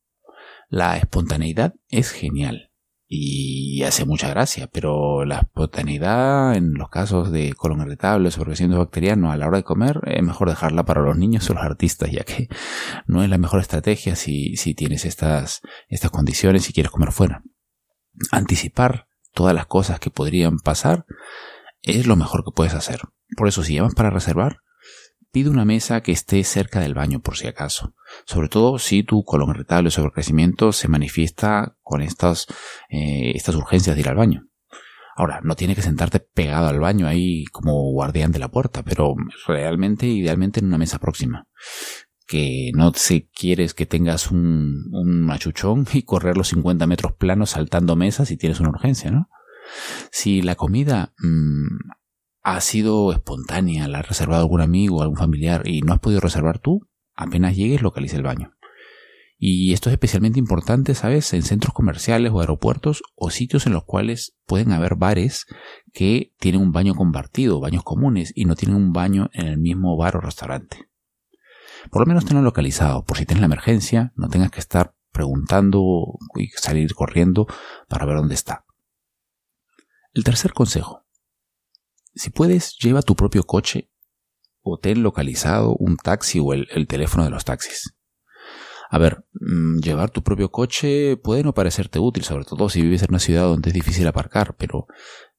La 0.69 0.97
espontaneidad 0.97 1.75
es 1.89 2.11
genial 2.11 2.72
y 3.07 3.83
hace 3.83 4.05
mucha 4.05 4.29
gracia, 4.29 4.67
pero 4.67 5.25
la 5.25 5.39
espontaneidad 5.39 6.55
en 6.55 6.73
los 6.73 6.89
casos 6.89 7.31
de 7.31 7.53
colon 7.53 7.81
irritable 7.81 8.31
sobrecrecimiento 8.31 8.79
bacteriano 8.79 9.31
a 9.31 9.37
la 9.37 9.47
hora 9.47 9.57
de 9.57 9.63
comer 9.63 9.99
es 10.05 10.23
mejor 10.23 10.49
dejarla 10.49 10.83
para 10.83 11.01
los 11.01 11.17
niños 11.17 11.49
o 11.49 11.53
los 11.53 11.63
artistas, 11.63 12.11
ya 12.11 12.23
que 12.23 12.47
no 13.05 13.23
es 13.23 13.29
la 13.29 13.37
mejor 13.37 13.59
estrategia 13.59 14.15
si, 14.15 14.55
si 14.55 14.73
tienes 14.73 15.05
estas, 15.05 15.61
estas 15.89 16.11
condiciones 16.11 16.69
y 16.69 16.73
quieres 16.73 16.91
comer 16.91 17.11
fuera. 17.11 17.43
Anticipar 18.31 19.07
todas 19.33 19.53
las 19.53 19.67
cosas 19.67 19.99
que 19.99 20.09
podrían 20.09 20.59
pasar 20.59 21.05
es 21.81 22.07
lo 22.07 22.15
mejor 22.15 22.43
que 22.43 22.51
puedes 22.55 22.73
hacer. 22.73 23.01
Por 23.35 23.47
eso 23.47 23.63
si 23.63 23.75
llamas 23.75 23.95
para 23.95 24.09
reservar, 24.09 24.62
Pide 25.33 25.49
una 25.49 25.65
mesa 25.65 26.01
que 26.01 26.11
esté 26.11 26.43
cerca 26.43 26.79
del 26.79 26.93
baño 26.93 27.19
por 27.19 27.37
si 27.37 27.47
acaso, 27.47 27.95
sobre 28.23 28.49
todo 28.49 28.77
si 28.77 29.01
tu 29.01 29.23
colon 29.23 29.49
irritable 29.49 29.87
o 29.87 29.91
sobrecrecimiento 29.91 30.71
se 30.71 30.87
manifiesta 30.87 31.75
con 31.81 32.03
estas, 32.03 32.45
eh, 32.87 33.31
estas 33.33 33.55
urgencias 33.55 33.95
de 33.95 34.01
ir 34.01 34.09
al 34.09 34.15
baño. 34.15 34.47
Ahora, 35.15 35.41
no 35.43 35.55
tiene 35.55 35.73
que 35.73 35.81
sentarte 35.81 36.19
pegado 36.19 36.67
al 36.67 36.79
baño 36.79 37.07
ahí 37.07 37.45
como 37.45 37.91
guardián 37.93 38.31
de 38.31 38.37
la 38.37 38.51
puerta, 38.51 38.83
pero 38.83 39.15
realmente, 39.47 40.05
idealmente 40.05 40.59
en 40.59 40.67
una 40.67 40.77
mesa 40.77 40.99
próxima. 40.99 41.47
Que 42.27 42.69
no 42.75 42.93
se 42.93 43.27
quieres 43.29 43.73
que 43.73 43.87
tengas 43.87 44.29
un, 44.29 44.87
un 44.91 45.19
machuchón 45.25 45.87
y 45.93 46.03
correr 46.03 46.37
los 46.37 46.49
50 46.49 46.85
metros 46.85 47.13
planos 47.13 47.49
saltando 47.49 47.95
mesas 47.95 48.27
si 48.27 48.37
tienes 48.37 48.59
una 48.59 48.69
urgencia, 48.69 49.09
¿no? 49.09 49.29
Si 50.11 50.43
la 50.43 50.53
comida 50.53 51.15
mm, 51.17 51.89
ha 52.43 52.59
sido 52.61 53.13
espontánea, 53.13 53.87
la 53.87 53.99
ha 53.99 54.03
reservado 54.03 54.41
algún 54.41 54.61
amigo, 54.61 55.01
algún 55.01 55.17
familiar 55.17 55.65
y 55.65 55.81
no 55.81 55.93
has 55.93 55.99
podido 55.99 56.19
reservar 56.19 56.59
tú, 56.59 56.87
apenas 57.15 57.55
llegues 57.55 57.81
localiza 57.81 58.17
el 58.17 58.23
baño. 58.23 58.53
Y 59.37 59.73
esto 59.73 59.89
es 59.89 59.93
especialmente 59.93 60.39
importante, 60.39 60.93
¿sabes?, 60.93 61.33
en 61.33 61.43
centros 61.43 61.73
comerciales 61.73 62.31
o 62.31 62.39
aeropuertos 62.39 63.01
o 63.15 63.29
sitios 63.29 63.65
en 63.65 63.73
los 63.73 63.83
cuales 63.83 64.37
pueden 64.45 64.71
haber 64.71 64.95
bares 64.95 65.47
que 65.91 66.33
tienen 66.37 66.61
un 66.61 66.71
baño 66.71 66.95
compartido, 66.95 67.59
baños 67.59 67.83
comunes, 67.83 68.31
y 68.35 68.45
no 68.45 68.55
tienen 68.55 68.77
un 68.77 68.93
baño 68.93 69.29
en 69.33 69.47
el 69.47 69.57
mismo 69.57 69.97
bar 69.97 70.15
o 70.15 70.21
restaurante. 70.21 70.89
Por 71.91 72.01
lo 72.01 72.05
menos 72.05 72.25
tenlo 72.25 72.41
localizado, 72.41 73.03
por 73.03 73.17
si 73.17 73.25
tienes 73.25 73.41
la 73.41 73.47
emergencia, 73.47 74.13
no 74.15 74.29
tengas 74.29 74.51
que 74.51 74.61
estar 74.61 74.95
preguntando 75.11 75.81
y 76.35 76.47
salir 76.49 76.93
corriendo 76.93 77.45
para 77.89 78.05
ver 78.05 78.17
dónde 78.17 78.35
está. 78.35 78.65
El 80.13 80.23
tercer 80.23 80.53
consejo, 80.53 81.02
si 82.15 82.29
puedes, 82.29 82.77
lleva 82.77 83.01
tu 83.01 83.15
propio 83.15 83.43
coche 83.43 83.89
o 84.61 84.77
ten 84.77 85.03
localizado 85.03 85.75
un 85.75 85.97
taxi 85.97 86.39
o 86.39 86.53
el, 86.53 86.87
teléfono 86.87 87.25
de 87.25 87.29
los 87.29 87.45
taxis. 87.45 87.95
A 88.89 88.97
ver, 88.97 89.25
mm, 89.33 89.79
llevar 89.79 90.11
tu 90.11 90.23
propio 90.23 90.51
coche 90.51 91.17
puede 91.17 91.43
no 91.43 91.53
parecerte 91.53 91.99
útil, 91.99 92.23
sobre 92.23 92.45
todo 92.45 92.69
si 92.69 92.81
vives 92.81 93.01
en 93.01 93.09
una 93.09 93.19
ciudad 93.19 93.43
donde 93.43 93.69
es 93.69 93.73
difícil 93.73 94.07
aparcar, 94.07 94.55
pero 94.55 94.87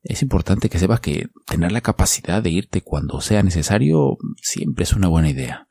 es 0.03 0.23
importante 0.23 0.69
que 0.69 0.79
sepas 0.79 1.01
que 1.01 1.29
tener 1.47 1.73
la 1.73 1.81
capacidad 1.81 2.43
de 2.43 2.51
irte 2.51 2.83
cuando 2.83 3.21
sea 3.21 3.43
necesario 3.43 4.19
siempre 4.43 4.83
es 4.85 4.93
una 4.93 5.09
buena 5.09 5.31
idea. 5.31 5.69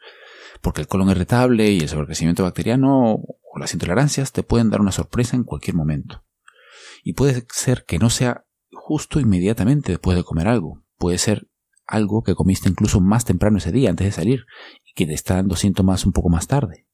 Porque 0.62 0.81
el 0.81 0.88
colon 0.88 1.10
irritable 1.10 1.72
y 1.72 1.81
el 1.81 1.89
sobrecrecimiento 1.89 2.43
bacteriano 2.43 3.15
o 3.15 3.60
las 3.60 3.74
intolerancias 3.74 4.31
te 4.31 4.43
pueden 4.43 4.69
dar 4.69 4.79
una 4.79 4.93
sorpresa 4.93 5.36
en 5.36 5.43
cualquier 5.43 5.75
momento. 5.75 6.24
Y 7.03 7.13
puede 7.13 7.45
ser 7.51 7.83
que 7.86 8.00
no 8.00 8.10
sea 8.10 8.45
justo 8.72 9.19
inmediatamente 9.19 9.91
después 9.91 10.17
de 10.17 10.24
comer 10.24 10.48
algo, 10.48 10.83
puede 10.98 11.18
ser 11.18 11.48
algo 11.86 12.24
que 12.24 12.36
comiste 12.36 12.70
incluso 12.70 13.02
más 13.02 13.26
temprano 13.26 13.58
ese 13.58 13.72
día, 13.72 13.90
antes 13.90 14.06
de 14.06 14.12
salir, 14.12 14.46
y 14.86 14.94
que 14.94 15.06
te 15.06 15.14
está 15.14 15.36
dando 15.36 15.56
síntomas 15.56 16.06
un 16.06 16.14
poco 16.14 16.30
más 16.30 16.48
tarde. 16.48 16.88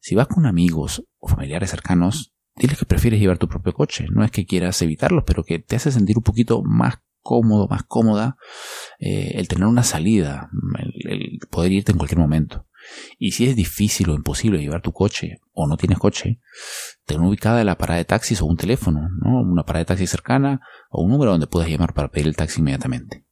Si 0.00 0.14
vas 0.14 0.26
con 0.26 0.46
amigos 0.46 1.04
o 1.18 1.28
familiares 1.28 1.70
cercanos, 1.70 2.32
diles 2.56 2.78
que 2.78 2.86
prefieres 2.86 3.20
llevar 3.20 3.38
tu 3.38 3.48
propio 3.48 3.72
coche. 3.72 4.06
No 4.10 4.24
es 4.24 4.30
que 4.30 4.46
quieras 4.46 4.82
evitarlo, 4.82 5.24
pero 5.24 5.44
que 5.44 5.58
te 5.58 5.76
hace 5.76 5.92
sentir 5.92 6.16
un 6.18 6.24
poquito 6.24 6.62
más 6.62 6.96
cómodo, 7.20 7.68
más 7.68 7.84
cómoda 7.84 8.36
eh, 8.98 9.32
el 9.36 9.48
tener 9.48 9.66
una 9.66 9.84
salida, 9.84 10.50
el, 11.04 11.38
poder 11.50 11.72
irte 11.72 11.92
en 11.92 11.98
cualquier 11.98 12.18
momento. 12.18 12.66
Y 13.18 13.32
si 13.32 13.46
es 13.46 13.56
difícil 13.56 14.10
o 14.10 14.14
imposible 14.14 14.60
llevar 14.60 14.82
tu 14.82 14.92
coche 14.92 15.40
o 15.52 15.66
no 15.66 15.76
tienes 15.76 15.98
coche, 15.98 16.40
ten 17.04 17.20
ubicada 17.20 17.64
la 17.64 17.78
parada 17.78 17.98
de 17.98 18.04
taxis 18.04 18.42
o 18.42 18.46
un 18.46 18.56
teléfono, 18.56 19.08
¿no? 19.20 19.40
Una 19.40 19.64
parada 19.64 19.80
de 19.80 19.86
taxi 19.86 20.06
cercana 20.06 20.60
o 20.90 21.02
un 21.02 21.10
número 21.10 21.32
donde 21.32 21.46
puedas 21.46 21.68
llamar 21.68 21.94
para 21.94 22.08
pedir 22.08 22.28
el 22.28 22.36
taxi 22.36 22.60
inmediatamente. 22.60 23.24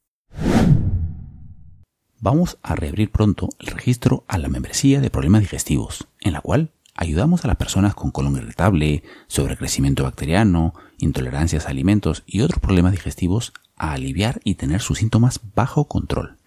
Vamos 2.19 2.59
a 2.61 2.75
reabrir 2.75 3.09
pronto 3.09 3.49
el 3.57 3.67
registro 3.67 4.25
a 4.27 4.37
la 4.37 4.47
membresía 4.47 5.01
de 5.01 5.09
problemas 5.09 5.41
digestivos, 5.41 6.07
en 6.19 6.33
la 6.33 6.41
cual 6.41 6.71
ayudamos 6.93 7.43
a 7.43 7.47
las 7.47 7.57
personas 7.57 7.95
con 7.95 8.11
colon 8.11 8.37
irritable, 8.37 9.03
sobrecrecimiento 9.25 10.03
bacteriano, 10.03 10.75
intolerancias 10.99 11.65
a 11.65 11.69
alimentos 11.69 12.21
y 12.27 12.41
otros 12.41 12.59
problemas 12.59 12.91
digestivos 12.91 13.53
a 13.75 13.93
aliviar 13.93 14.39
y 14.43 14.53
tener 14.53 14.81
sus 14.81 14.99
síntomas 14.99 15.39
bajo 15.55 15.85
control. 15.85 16.37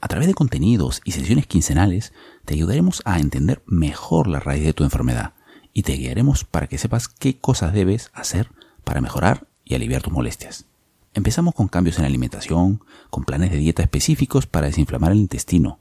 A 0.00 0.08
través 0.08 0.28
de 0.28 0.34
contenidos 0.34 1.00
y 1.04 1.12
sesiones 1.12 1.46
quincenales 1.46 2.12
te 2.44 2.54
ayudaremos 2.54 3.02
a 3.04 3.18
entender 3.18 3.62
mejor 3.66 4.28
la 4.28 4.38
raíz 4.38 4.64
de 4.64 4.72
tu 4.72 4.84
enfermedad 4.84 5.34
y 5.72 5.82
te 5.82 5.94
guiaremos 5.94 6.44
para 6.44 6.68
que 6.68 6.78
sepas 6.78 7.08
qué 7.08 7.38
cosas 7.38 7.72
debes 7.72 8.10
hacer 8.14 8.50
para 8.84 9.00
mejorar 9.00 9.48
y 9.64 9.74
aliviar 9.74 10.02
tus 10.02 10.12
molestias. 10.12 10.66
Empezamos 11.14 11.54
con 11.54 11.68
cambios 11.68 11.96
en 11.96 12.02
la 12.02 12.08
alimentación, 12.08 12.82
con 13.10 13.24
planes 13.24 13.50
de 13.50 13.56
dieta 13.56 13.82
específicos 13.82 14.46
para 14.46 14.68
desinflamar 14.68 15.12
el 15.12 15.18
intestino, 15.18 15.80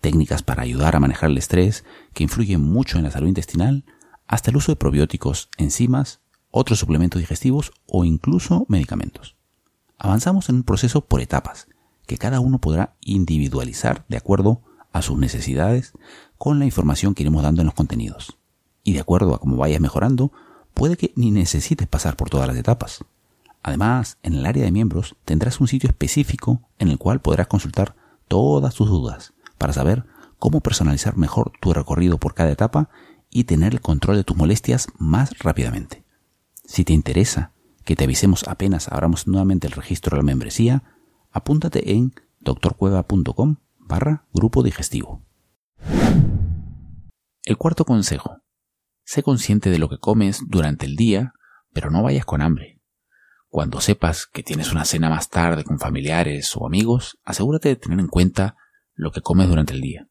técnicas 0.00 0.42
para 0.42 0.62
ayudar 0.62 0.94
a 0.94 1.00
manejar 1.00 1.30
el 1.30 1.38
estrés 1.38 1.84
que 2.14 2.22
influyen 2.22 2.60
mucho 2.60 2.98
en 2.98 3.04
la 3.04 3.10
salud 3.10 3.28
intestinal, 3.28 3.84
hasta 4.28 4.50
el 4.50 4.56
uso 4.56 4.72
de 4.72 4.76
probióticos, 4.76 5.48
enzimas, 5.58 6.20
otros 6.50 6.78
suplementos 6.78 7.20
digestivos 7.20 7.72
o 7.86 8.04
incluso 8.04 8.64
medicamentos. 8.68 9.36
Avanzamos 9.98 10.48
en 10.48 10.56
un 10.56 10.62
proceso 10.62 11.04
por 11.04 11.20
etapas, 11.20 11.68
que 12.06 12.18
cada 12.18 12.40
uno 12.40 12.58
podrá 12.58 12.94
individualizar 13.00 14.04
de 14.08 14.16
acuerdo 14.16 14.62
a 14.92 15.02
sus 15.02 15.18
necesidades 15.18 15.92
con 16.38 16.58
la 16.58 16.64
información 16.64 17.14
que 17.14 17.22
iremos 17.22 17.42
dando 17.42 17.62
en 17.62 17.66
los 17.66 17.74
contenidos. 17.74 18.38
Y 18.82 18.92
de 18.92 19.00
acuerdo 19.00 19.34
a 19.34 19.40
cómo 19.40 19.56
vayas 19.56 19.80
mejorando, 19.80 20.32
puede 20.74 20.96
que 20.96 21.12
ni 21.16 21.30
necesites 21.30 21.88
pasar 21.88 22.16
por 22.16 22.30
todas 22.30 22.46
las 22.46 22.56
etapas. 22.56 23.04
Además, 23.62 24.18
en 24.22 24.34
el 24.34 24.46
área 24.46 24.64
de 24.64 24.70
miembros 24.70 25.16
tendrás 25.24 25.60
un 25.60 25.68
sitio 25.68 25.88
específico 25.88 26.62
en 26.78 26.88
el 26.88 26.98
cual 26.98 27.20
podrás 27.20 27.48
consultar 27.48 27.96
todas 28.28 28.74
tus 28.74 28.88
dudas 28.88 29.32
para 29.58 29.72
saber 29.72 30.04
cómo 30.38 30.60
personalizar 30.60 31.16
mejor 31.16 31.52
tu 31.60 31.72
recorrido 31.72 32.18
por 32.18 32.34
cada 32.34 32.52
etapa 32.52 32.90
y 33.30 33.44
tener 33.44 33.72
el 33.72 33.80
control 33.80 34.16
de 34.16 34.24
tus 34.24 34.36
molestias 34.36 34.88
más 34.98 35.38
rápidamente. 35.40 36.04
Si 36.64 36.84
te 36.84 36.92
interesa 36.92 37.52
que 37.84 37.96
te 37.96 38.04
avisemos 38.04 38.46
apenas 38.48 38.88
abramos 38.88 39.26
nuevamente 39.26 39.66
el 39.66 39.72
registro 39.72 40.16
de 40.16 40.22
la 40.22 40.26
membresía, 40.26 40.82
apúntate 41.36 41.92
en 41.92 42.14
doctorcueva.com 42.40 43.56
barra 43.78 44.26
grupo 44.32 44.62
digestivo. 44.62 45.22
El 47.44 47.58
cuarto 47.58 47.84
consejo. 47.84 48.38
Sé 49.04 49.22
consciente 49.22 49.68
de 49.68 49.78
lo 49.78 49.90
que 49.90 49.98
comes 49.98 50.40
durante 50.48 50.86
el 50.86 50.96
día, 50.96 51.34
pero 51.74 51.90
no 51.90 52.02
vayas 52.02 52.24
con 52.24 52.40
hambre. 52.40 52.80
Cuando 53.48 53.82
sepas 53.82 54.26
que 54.26 54.42
tienes 54.42 54.72
una 54.72 54.86
cena 54.86 55.10
más 55.10 55.28
tarde 55.28 55.62
con 55.62 55.78
familiares 55.78 56.56
o 56.56 56.66
amigos, 56.66 57.18
asegúrate 57.22 57.68
de 57.68 57.76
tener 57.76 58.00
en 58.00 58.08
cuenta 58.08 58.56
lo 58.94 59.12
que 59.12 59.20
comes 59.20 59.46
durante 59.46 59.74
el 59.74 59.82
día. 59.82 60.08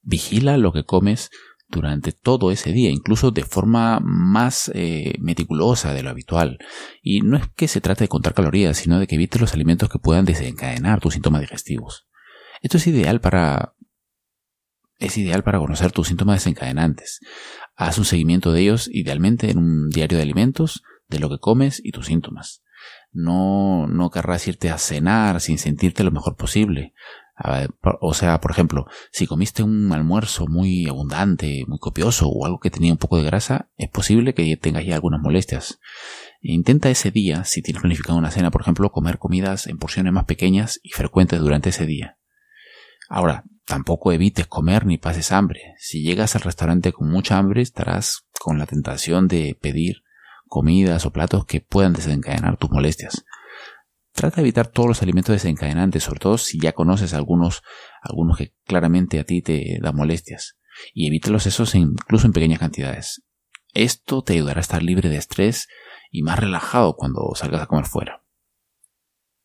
Vigila 0.00 0.56
lo 0.56 0.72
que 0.72 0.84
comes 0.84 1.30
durante 1.68 2.12
todo 2.12 2.50
ese 2.50 2.72
día, 2.72 2.90
incluso 2.90 3.30
de 3.30 3.44
forma 3.44 4.00
más 4.02 4.70
eh, 4.74 5.14
meticulosa 5.20 5.92
de 5.92 6.02
lo 6.02 6.10
habitual. 6.10 6.58
Y 7.02 7.20
no 7.20 7.36
es 7.36 7.48
que 7.54 7.68
se 7.68 7.80
trate 7.80 8.04
de 8.04 8.08
contar 8.08 8.34
calorías, 8.34 8.76
sino 8.78 8.98
de 8.98 9.06
que 9.06 9.16
evites 9.16 9.40
los 9.40 9.54
alimentos 9.54 9.88
que 9.88 9.98
puedan 9.98 10.24
desencadenar 10.24 11.00
tus 11.00 11.14
síntomas 11.14 11.40
digestivos. 11.40 12.08
Esto 12.62 12.78
es 12.78 12.86
ideal 12.86 13.20
para 13.20 13.74
es 14.98 15.16
ideal 15.16 15.44
para 15.44 15.60
conocer 15.60 15.92
tus 15.92 16.08
síntomas 16.08 16.40
desencadenantes. 16.40 17.20
Haz 17.76 17.98
un 17.98 18.04
seguimiento 18.04 18.52
de 18.52 18.62
ellos, 18.62 18.90
idealmente 18.92 19.50
en 19.50 19.58
un 19.58 19.88
diario 19.90 20.18
de 20.18 20.24
alimentos, 20.24 20.82
de 21.06 21.20
lo 21.20 21.30
que 21.30 21.38
comes 21.38 21.80
y 21.84 21.92
tus 21.92 22.06
síntomas. 22.06 22.64
No, 23.12 23.86
no 23.86 24.10
querrás 24.10 24.46
irte 24.48 24.70
a 24.70 24.78
cenar 24.78 25.40
sin 25.40 25.58
sentirte 25.58 26.02
lo 26.02 26.10
mejor 26.10 26.36
posible. 26.36 26.94
O 28.00 28.14
sea, 28.14 28.40
por 28.40 28.50
ejemplo, 28.50 28.86
si 29.12 29.26
comiste 29.26 29.62
un 29.62 29.92
almuerzo 29.92 30.46
muy 30.48 30.88
abundante, 30.88 31.64
muy 31.68 31.78
copioso 31.78 32.28
o 32.28 32.44
algo 32.44 32.58
que 32.58 32.70
tenía 32.70 32.92
un 32.92 32.98
poco 32.98 33.16
de 33.16 33.24
grasa, 33.24 33.68
es 33.76 33.88
posible 33.88 34.34
que 34.34 34.56
tengas 34.56 34.84
ya 34.84 34.96
algunas 34.96 35.20
molestias. 35.20 35.78
Intenta 36.40 36.90
ese 36.90 37.10
día, 37.10 37.44
si 37.44 37.62
tienes 37.62 37.80
planificado 37.80 38.18
una 38.18 38.30
cena, 38.30 38.50
por 38.50 38.62
ejemplo, 38.62 38.90
comer 38.90 39.18
comidas 39.18 39.66
en 39.68 39.78
porciones 39.78 40.12
más 40.12 40.24
pequeñas 40.24 40.80
y 40.82 40.90
frecuentes 40.90 41.40
durante 41.40 41.68
ese 41.68 41.86
día. 41.86 42.16
Ahora, 43.08 43.44
tampoco 43.64 44.12
evites 44.12 44.46
comer 44.46 44.84
ni 44.84 44.98
pases 44.98 45.30
hambre. 45.30 45.74
Si 45.78 46.02
llegas 46.02 46.34
al 46.34 46.42
restaurante 46.42 46.92
con 46.92 47.08
mucha 47.08 47.38
hambre, 47.38 47.62
estarás 47.62 48.24
con 48.40 48.58
la 48.58 48.66
tentación 48.66 49.28
de 49.28 49.56
pedir 49.60 50.02
comidas 50.46 51.06
o 51.06 51.12
platos 51.12 51.44
que 51.44 51.60
puedan 51.60 51.92
desencadenar 51.92 52.56
tus 52.56 52.70
molestias. 52.70 53.24
Trata 54.18 54.34
de 54.34 54.42
evitar 54.42 54.66
todos 54.66 54.88
los 54.88 55.00
alimentos 55.00 55.32
desencadenantes, 55.32 56.02
sobre 56.02 56.18
todo 56.18 56.38
si 56.38 56.58
ya 56.58 56.72
conoces 56.72 57.14
algunos, 57.14 57.62
algunos 58.02 58.36
que 58.36 58.52
claramente 58.64 59.20
a 59.20 59.24
ti 59.24 59.42
te 59.42 59.78
dan 59.80 59.94
molestias. 59.94 60.58
y 60.92 61.06
evite 61.06 61.30
los 61.30 61.46
excesos 61.46 61.76
incluso 61.76 62.26
en 62.26 62.32
pequeñas 62.32 62.58
cantidades. 62.58 63.22
Esto 63.74 64.22
te 64.22 64.32
ayudará 64.32 64.58
a 64.58 64.60
estar 64.60 64.82
libre 64.82 65.08
de 65.08 65.18
estrés 65.18 65.68
y 66.10 66.24
más 66.24 66.36
relajado 66.36 66.96
cuando 66.96 67.32
salgas 67.36 67.62
a 67.62 67.66
comer 67.66 67.84
fuera. 67.84 68.24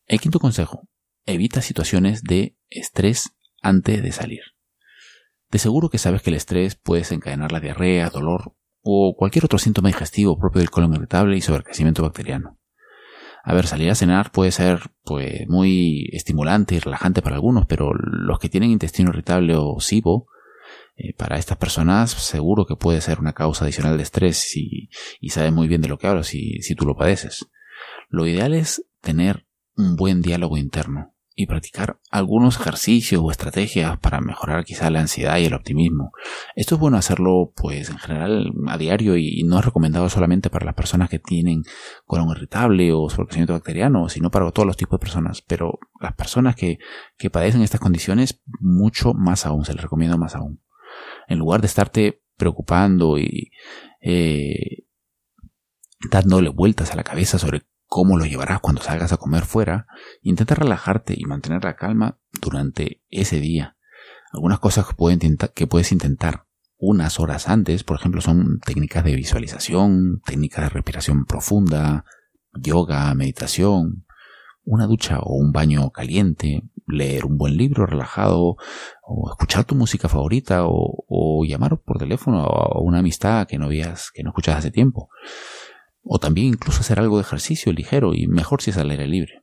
El 0.06 0.20
quinto 0.20 0.40
consejo, 0.40 0.88
evita 1.24 1.62
situaciones 1.62 2.24
de 2.24 2.56
estrés 2.68 3.30
antes 3.62 4.02
de 4.02 4.10
salir. 4.10 4.42
De 5.52 5.60
seguro 5.60 5.88
que 5.88 5.98
sabes 5.98 6.20
que 6.20 6.30
el 6.30 6.36
estrés 6.36 6.74
puede 6.74 7.02
desencadenar 7.02 7.52
la 7.52 7.60
diarrea, 7.60 8.10
dolor 8.10 8.56
o 8.82 9.14
cualquier 9.16 9.44
otro 9.44 9.60
síntoma 9.60 9.88
digestivo 9.88 10.36
propio 10.36 10.58
del 10.58 10.70
colon 10.70 10.94
irritable 10.94 11.36
y 11.36 11.42
sobrecrecimiento 11.42 12.02
bacteriano. 12.02 12.58
A 13.46 13.52
ver, 13.52 13.66
salir 13.66 13.90
a 13.90 13.94
cenar 13.94 14.32
puede 14.32 14.50
ser 14.52 14.90
pues 15.04 15.46
muy 15.48 16.08
estimulante 16.12 16.74
y 16.74 16.78
relajante 16.78 17.20
para 17.20 17.36
algunos, 17.36 17.66
pero 17.66 17.92
los 17.92 18.38
que 18.38 18.48
tienen 18.48 18.70
intestino 18.70 19.10
irritable 19.10 19.54
o 19.54 19.78
SIBO, 19.80 20.26
eh, 20.96 21.12
para 21.12 21.38
estas 21.38 21.58
personas 21.58 22.10
seguro 22.10 22.64
que 22.64 22.76
puede 22.76 23.02
ser 23.02 23.20
una 23.20 23.34
causa 23.34 23.64
adicional 23.64 23.98
de 23.98 24.02
estrés 24.02 24.56
y, 24.56 24.88
y 25.20 25.28
sabes 25.30 25.52
muy 25.52 25.68
bien 25.68 25.82
de 25.82 25.88
lo 25.88 25.98
que 25.98 26.06
hablo 26.06 26.22
si, 26.22 26.62
si 26.62 26.74
tú 26.74 26.86
lo 26.86 26.96
padeces. 26.96 27.46
Lo 28.08 28.26
ideal 28.26 28.54
es 28.54 28.86
tener 29.02 29.46
un 29.76 29.96
buen 29.96 30.22
diálogo 30.22 30.56
interno 30.56 31.13
y 31.36 31.46
practicar 31.46 31.98
algunos 32.10 32.60
ejercicios 32.60 33.20
o 33.22 33.30
estrategias 33.30 33.98
para 33.98 34.20
mejorar 34.20 34.64
quizá 34.64 34.88
la 34.90 35.00
ansiedad 35.00 35.38
y 35.38 35.46
el 35.46 35.54
optimismo. 35.54 36.12
Esto 36.54 36.76
es 36.76 36.80
bueno 36.80 36.96
hacerlo 36.96 37.52
pues 37.56 37.90
en 37.90 37.98
general 37.98 38.52
a 38.68 38.78
diario 38.78 39.16
y 39.16 39.42
no 39.44 39.58
es 39.58 39.64
recomendado 39.64 40.08
solamente 40.08 40.48
para 40.48 40.64
las 40.64 40.74
personas 40.74 41.10
que 41.10 41.18
tienen 41.18 41.64
colon 42.06 42.30
irritable 42.30 42.92
o 42.92 43.08
sobrecrecimiento 43.10 43.52
bacteriano, 43.52 44.08
sino 44.08 44.30
para 44.30 44.50
todos 44.52 44.66
los 44.66 44.76
tipos 44.76 44.98
de 44.98 45.04
personas. 45.04 45.42
Pero 45.42 45.78
las 46.00 46.14
personas 46.14 46.54
que, 46.54 46.78
que 47.16 47.30
padecen 47.30 47.62
estas 47.62 47.80
condiciones, 47.80 48.40
mucho 48.60 49.12
más 49.12 49.44
aún, 49.44 49.64
se 49.64 49.74
les 49.74 49.82
recomienda 49.82 50.16
más 50.16 50.36
aún. 50.36 50.60
En 51.26 51.38
lugar 51.38 51.60
de 51.60 51.66
estarte 51.66 52.22
preocupando 52.36 53.18
y 53.18 53.50
eh, 54.00 54.84
dándole 56.10 56.48
vueltas 56.50 56.92
a 56.92 56.96
la 56.96 57.04
cabeza 57.04 57.38
sobre 57.38 57.62
cómo 57.86 58.16
lo 58.16 58.26
llevarás 58.26 58.60
cuando 58.60 58.82
salgas 58.82 59.12
a 59.12 59.16
comer 59.16 59.44
fuera, 59.44 59.86
intenta 60.22 60.54
relajarte 60.54 61.14
y 61.16 61.24
mantener 61.24 61.64
la 61.64 61.76
calma 61.76 62.18
durante 62.40 63.02
ese 63.10 63.40
día. 63.40 63.76
Algunas 64.32 64.58
cosas 64.58 64.86
que, 65.54 65.66
puedes 65.66 65.92
intentar 65.92 66.46
unas 66.76 67.20
horas 67.20 67.48
antes, 67.48 67.84
por 67.84 67.96
ejemplo, 67.96 68.20
son 68.20 68.58
técnicas 68.64 69.04
de 69.04 69.14
visualización, 69.14 70.22
técnicas 70.26 70.64
de 70.64 70.68
respiración 70.70 71.24
profunda, 71.24 72.04
yoga, 72.52 73.14
meditación, 73.14 74.06
una 74.64 74.86
ducha 74.86 75.20
o 75.20 75.34
un 75.34 75.52
baño 75.52 75.90
caliente, 75.90 76.64
leer 76.86 77.26
un 77.26 77.38
buen 77.38 77.56
libro 77.56 77.86
relajado, 77.86 78.56
o 79.02 79.30
escuchar 79.30 79.64
tu 79.64 79.74
música 79.74 80.08
favorita, 80.08 80.62
o, 80.66 81.44
llamar 81.46 81.78
por 81.78 81.98
teléfono 81.98 82.40
a 82.40 82.80
una 82.80 82.98
amistad 82.98 83.46
que 83.46 83.58
no 83.58 83.68
que 83.68 84.22
no 84.22 84.30
escuchas 84.30 84.56
hace 84.56 84.70
tiempo. 84.70 85.10
O 86.04 86.18
también 86.18 86.48
incluso 86.48 86.80
hacer 86.80 87.00
algo 87.00 87.16
de 87.16 87.22
ejercicio 87.22 87.72
ligero 87.72 88.14
y 88.14 88.26
mejor 88.26 88.62
si 88.62 88.70
es 88.70 88.76
al 88.76 88.90
aire 88.90 89.08
libre. 89.08 89.42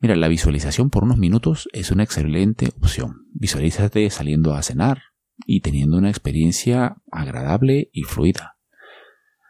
Mira, 0.00 0.14
la 0.14 0.28
visualización 0.28 0.90
por 0.90 1.02
unos 1.02 1.18
minutos 1.18 1.68
es 1.72 1.90
una 1.90 2.04
excelente 2.04 2.70
opción. 2.80 3.26
Visualízate 3.32 4.08
saliendo 4.10 4.54
a 4.54 4.62
cenar 4.62 5.02
y 5.46 5.60
teniendo 5.60 5.96
una 5.96 6.10
experiencia 6.10 6.96
agradable 7.10 7.90
y 7.92 8.02
fluida. 8.02 8.58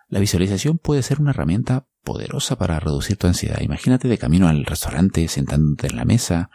La 0.09 0.21
visualización 0.21 0.79
puede 0.79 1.03
ser 1.03 1.21
una 1.21 1.33
herramienta 1.33 1.87
poderosa 2.03 2.57
para 2.57 2.81
reducir 2.81 3.19
tu 3.19 3.27
ansiedad. 3.27 3.61
Imagínate 3.61 4.09
de 4.09 4.17
camino 4.17 4.49
al 4.49 4.65
restaurante, 4.65 5.29
sentándote 5.29 5.89
en 5.89 5.97
la 5.97 6.07
mesa, 6.07 6.51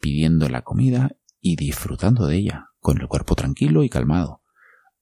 pidiendo 0.00 0.48
la 0.48 0.62
comida 0.62 1.10
y 1.38 1.56
disfrutando 1.56 2.26
de 2.26 2.36
ella, 2.36 2.70
con 2.80 3.00
el 3.00 3.08
cuerpo 3.08 3.34
tranquilo 3.34 3.84
y 3.84 3.90
calmado, 3.90 4.42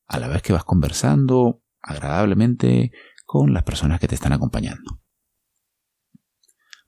a 0.07 0.19
la 0.19 0.27
vez 0.27 0.43
que 0.43 0.53
vas 0.53 0.65
conversando 0.65 1.63
agradablemente 1.81 2.91
con 3.35 3.53
las 3.53 3.65
personas 3.65 3.99
que 3.99 4.07
te 4.07 4.15
están 4.15 4.33
acompañando. 4.33 5.01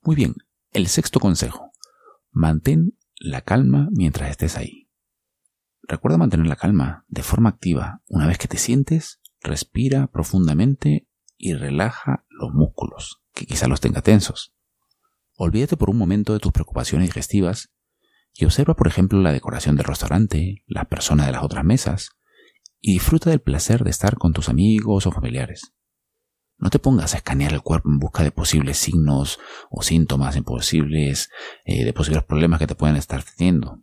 Muy 0.00 0.14
bien, 0.14 0.36
el 0.70 0.86
sexto 0.86 1.18
consejo. 1.18 1.72
Mantén 2.30 2.96
la 3.16 3.40
calma 3.40 3.88
mientras 3.90 4.30
estés 4.30 4.56
ahí. 4.56 4.88
Recuerda 5.82 6.18
mantener 6.18 6.46
la 6.46 6.54
calma 6.54 7.04
de 7.08 7.24
forma 7.24 7.48
activa. 7.48 8.00
Una 8.06 8.28
vez 8.28 8.38
que 8.38 8.46
te 8.46 8.58
sientes, 8.58 9.20
respira 9.40 10.06
profundamente 10.06 11.08
y 11.36 11.54
relaja 11.54 12.24
los 12.28 12.52
músculos, 12.54 13.24
que 13.34 13.44
quizá 13.44 13.66
los 13.66 13.80
tenga 13.80 14.02
tensos. 14.02 14.54
Olvídate 15.34 15.76
por 15.76 15.90
un 15.90 15.98
momento 15.98 16.32
de 16.32 16.38
tus 16.38 16.52
preocupaciones 16.52 17.08
digestivas 17.08 17.72
y 18.34 18.44
observa, 18.44 18.76
por 18.76 18.86
ejemplo, 18.86 19.20
la 19.20 19.32
decoración 19.32 19.74
del 19.74 19.86
restaurante, 19.86 20.62
las 20.68 20.86
personas 20.86 21.26
de 21.26 21.32
las 21.32 21.42
otras 21.42 21.64
mesas, 21.64 22.10
y 22.80 22.92
disfruta 22.92 23.30
del 23.30 23.40
placer 23.40 23.82
de 23.82 23.90
estar 23.90 24.16
con 24.16 24.32
tus 24.32 24.48
amigos 24.48 25.08
o 25.08 25.10
familiares. 25.10 25.75
No 26.58 26.70
te 26.70 26.78
pongas 26.78 27.14
a 27.14 27.18
escanear 27.18 27.52
el 27.52 27.62
cuerpo 27.62 27.88
en 27.88 27.98
busca 27.98 28.22
de 28.22 28.30
posibles 28.30 28.78
signos 28.78 29.38
o 29.70 29.82
síntomas 29.82 30.36
imposibles, 30.36 31.30
eh, 31.64 31.84
de 31.84 31.92
posibles 31.92 32.24
problemas 32.24 32.58
que 32.58 32.66
te 32.66 32.74
pueden 32.74 32.96
estar 32.96 33.22
teniendo. 33.22 33.82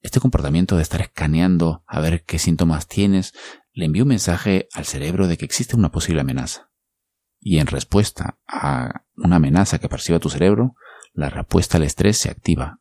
Este 0.00 0.20
comportamiento 0.20 0.76
de 0.76 0.82
estar 0.82 1.00
escaneando 1.00 1.84
a 1.86 2.00
ver 2.00 2.24
qué 2.24 2.38
síntomas 2.38 2.88
tienes 2.88 3.32
le 3.72 3.86
envía 3.86 4.02
un 4.02 4.08
mensaje 4.08 4.68
al 4.72 4.84
cerebro 4.84 5.28
de 5.28 5.36
que 5.36 5.44
existe 5.44 5.76
una 5.76 5.90
posible 5.90 6.20
amenaza. 6.20 6.70
Y 7.40 7.58
en 7.58 7.66
respuesta 7.66 8.38
a 8.46 9.04
una 9.16 9.36
amenaza 9.36 9.78
que 9.78 9.88
perciba 9.88 10.18
tu 10.18 10.30
cerebro, 10.30 10.74
la 11.12 11.30
respuesta 11.30 11.76
al 11.76 11.84
estrés 11.84 12.18
se 12.18 12.30
activa. 12.30 12.80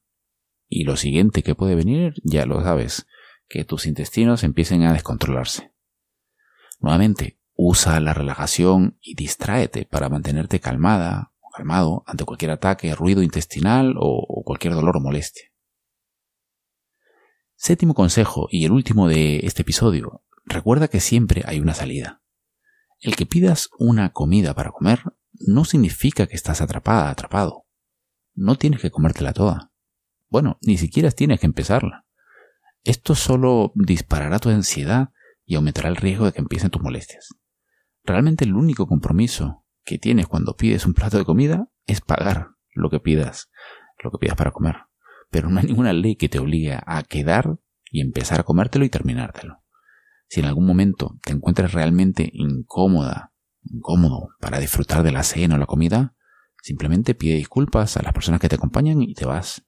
Y 0.67 0.86
lo 0.86 0.97
siguiente 0.97 1.43
que 1.43 1.56
puede 1.56 1.76
venir, 1.76 2.15
ya 2.23 2.45
lo 2.45 2.63
sabes, 2.63 3.06
que 3.47 3.63
tus 3.63 3.86
intestinos 3.86 4.43
empiecen 4.43 4.84
a 4.84 4.93
descontrolarse. 4.93 5.71
Nuevamente, 6.80 7.39
Usa 7.56 8.00
la 8.00 8.13
relajación 8.13 8.98
y 9.02 9.16
distráete 9.16 9.86
para 9.86 10.10
mantenerte 10.10 10.60
calmada 10.60 11.32
o 11.39 11.50
calmado 11.52 12.04
ante 12.08 12.26
cualquier 12.26 12.52
ataque, 12.52 12.96
ruido 12.96 13.22
intestinal 13.22 13.96
o, 13.98 14.42
cualquier 14.44 14.74
dolor 14.74 14.98
o 14.98 15.00
molestia. 15.00 15.52
Séptimo 17.56 17.94
consejo 17.94 18.48
y 18.50 18.66
el 18.66 18.72
último 18.72 19.08
de 19.08 19.42
este 19.44 19.62
episodio. 19.62 20.24
Recuerda 20.46 20.88
que 20.88 21.00
siempre 21.00 21.44
hay 21.46 21.60
una 21.60 21.74
salida. 21.74 22.22
El 23.00 23.16
que 23.16 23.26
pidas 23.26 23.70
una 23.78 24.12
comida 24.12 24.54
para 24.56 24.72
comer 24.72 25.02
no 25.32 25.63
significa 25.63 26.28
que 26.28 26.36
estás 26.36 26.60
atrapada, 26.62 27.10
atrapado. 27.10 27.66
No 28.34 28.56
tienes 28.58 28.82
que 28.82 28.92
comértela 28.92 29.32
toda. 29.32 29.72
Bueno, 30.28 30.58
ni 30.62 30.78
siquiera 30.78 31.12
tienes 31.12 31.39
que 31.39 31.46
empezarla. 31.46 32.06
Esto 32.84 33.13
solo 33.16 33.72
disparará 33.76 34.39
tu 34.39 34.50
ansiedad 34.50 35.10
y 35.46 35.56
aumentará 35.56 35.89
el 35.89 35.96
riesgo 35.96 36.26
de 36.26 36.34
que 36.34 36.42
empiecen 36.42 36.72
tus 36.72 36.82
molestias. 36.82 37.30
Realmente 38.06 38.44
el 38.44 38.56
único 38.56 38.86
compromiso 38.86 39.63
que 39.86 39.98
tienes 39.98 40.28
cuando 40.28 40.56
pides 40.56 40.86
un 40.86 40.94
plato 40.94 41.18
de 41.18 41.26
comida 41.26 41.70
es 41.86 42.02
pagar 42.02 42.50
lo 42.74 42.89
que 42.89 43.00
pidas, 43.00 43.50
lo 44.04 44.12
que 44.12 44.18
pidas 44.18 44.36
para 44.36 44.52
comer. 44.52 44.76
Pero 45.30 45.50
no 45.50 45.60
hay 45.60 45.68
ninguna 45.68 45.94
ley 45.94 46.16
que 46.16 46.30
te 46.30 46.39
obligue 46.39 46.78
a 46.86 47.04
quedar 47.04 47.60
y 47.89 48.02
empezar 48.02 48.42
a 48.42 48.44
comértelo 48.44 48.84
y 48.84 48.89
terminártelo. 48.89 49.63
Si 50.28 50.42
en 50.42 50.48
algún 50.48 50.66
momento 50.66 51.18
te 51.24 51.32
encuentras 51.32 51.74
realmente 51.74 52.30
incómoda, 52.34 53.34
incómodo 53.62 54.30
para 54.39 54.60
disfrutar 54.60 55.04
de 55.04 55.12
la 55.12 55.24
cena 55.24 55.56
o 55.56 55.58
la 55.58 55.66
comida, 55.66 56.16
simplemente 56.62 57.16
pide 57.16 57.36
disculpas 57.36 57.96
a 57.96 58.02
las 58.02 58.13
personas 58.13 58.42
que 58.42 58.50
te 58.50 58.56
acompañan 58.56 59.02
y 59.02 59.13
te 59.13 59.26
vas. 59.26 59.66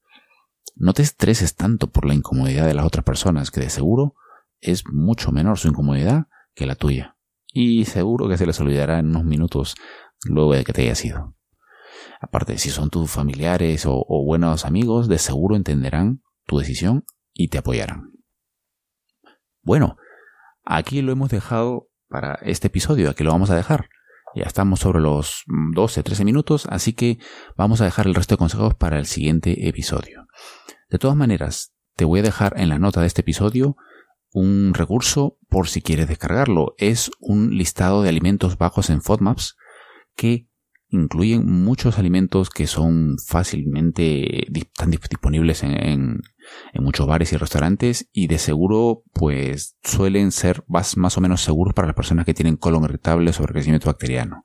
No 0.76 0.93
te 0.93 1.04
estreses 1.04 1.56
tanto 1.56 1.89
por 1.89 2.06
la 2.06 2.15
incomodidad 2.15 2.65
de 2.65 2.74
las 2.74 2.86
otras 2.86 3.06
personas, 3.06 3.50
que 3.50 3.62
de 3.62 3.69
seguro 3.69 4.15
es 4.60 4.84
mucho 4.91 5.32
menor 5.32 5.58
su 5.58 5.69
incomodidad 5.69 6.28
que 6.54 6.65
la 6.65 6.76
tuya 6.76 7.14
y 7.55 7.85
seguro 7.85 8.27
que 8.27 8.37
se 8.37 8.45
les 8.45 8.59
olvidará 8.59 8.99
en 8.99 9.07
unos 9.07 9.23
minutos 9.23 9.75
luego 10.25 10.53
de 10.53 10.65
que 10.65 10.73
te 10.73 10.81
hayas 10.81 11.03
ido. 11.05 11.37
Aparte, 12.19 12.57
si 12.57 12.69
son 12.69 12.89
tus 12.89 13.09
familiares 13.09 13.85
o, 13.87 14.03
buenos 14.25 14.65
amigos, 14.65 15.07
de 15.07 15.17
seguro 15.17 15.55
entenderán 15.55 16.21
tu 16.45 16.59
decisión 16.59 17.05
y 17.33 17.47
te 17.47 17.57
apoyarán. 17.57 18.11
Bueno, 19.61 19.95
aquí 20.65 21.01
lo 21.01 21.13
hemos 21.13 21.29
dejado 21.29 21.87
para 22.09 22.33
este 22.41 22.67
episodio, 22.67 23.09
aquí 23.09 23.23
lo 23.23 23.31
vamos 23.31 23.49
a 23.49 23.55
dejar. 23.55 23.87
Ya 24.35 24.43
estamos 24.43 24.81
sobre 24.81 24.99
los 24.99 25.45
12-13 25.47 26.25
minutos, 26.25 26.67
así 26.69 26.91
que 26.91 27.19
vamos 27.55 27.79
a 27.79 27.85
dejar 27.85 28.05
el 28.05 28.15
resto 28.15 28.35
de 28.35 28.39
consejos 28.39 28.75
para 28.75 28.99
el 28.99 29.05
siguiente 29.05 29.69
episodio. 29.69 30.27
De 30.89 30.99
todas 30.99 31.15
maneras, 31.15 31.73
te 31.95 32.03
voy 32.03 32.19
a 32.19 32.23
dejar 32.23 32.59
en 32.59 32.67
la 32.67 32.79
nota 32.79 32.99
de 32.99 33.07
este 33.07 33.21
episodio 33.21 33.77
un 34.36 34.74
recurso 34.74 35.38
por 35.48 35.69
si 35.69 35.82
quieres 35.82 36.10
descargarlo. 36.10 36.76
Es 36.78 37.10
un 37.19 37.58
listado 37.58 38.04
de 38.04 38.10
alimentos 38.10 38.58
bajos 38.58 38.89
en 38.89 39.02
FODMAPs 39.02 39.56
que 40.15 40.50
incluyen 40.89 41.45
muchos 41.63 41.98
alimentos 41.98 42.50
que 42.50 42.67
son 42.67 43.15
fácilmente 43.17 44.45
están 44.54 44.91
disponibles 44.91 45.63
en, 45.63 46.21
muchos 46.76 47.08
bares 47.08 47.34
y 47.34 47.38
restaurantes 47.38 48.10
y 48.12 48.28
de 48.28 48.38
seguro 48.38 49.04
pues 49.13 49.78
suelen 49.84 50.32
ser 50.32 50.63
más, 50.67 50.98
más 50.98 51.17
o 51.17 51.21
menos 51.21 51.41
seguros 51.41 51.74
para 51.74 51.88
las 51.88 51.95
personas 51.95 52.26
que 52.26 52.34
tienen 52.34 52.58
colon 52.58 52.84
irritable 52.84 53.32
sobre 53.34 53.54
crecimiento 53.54 53.88
bacteriano. 53.88 54.43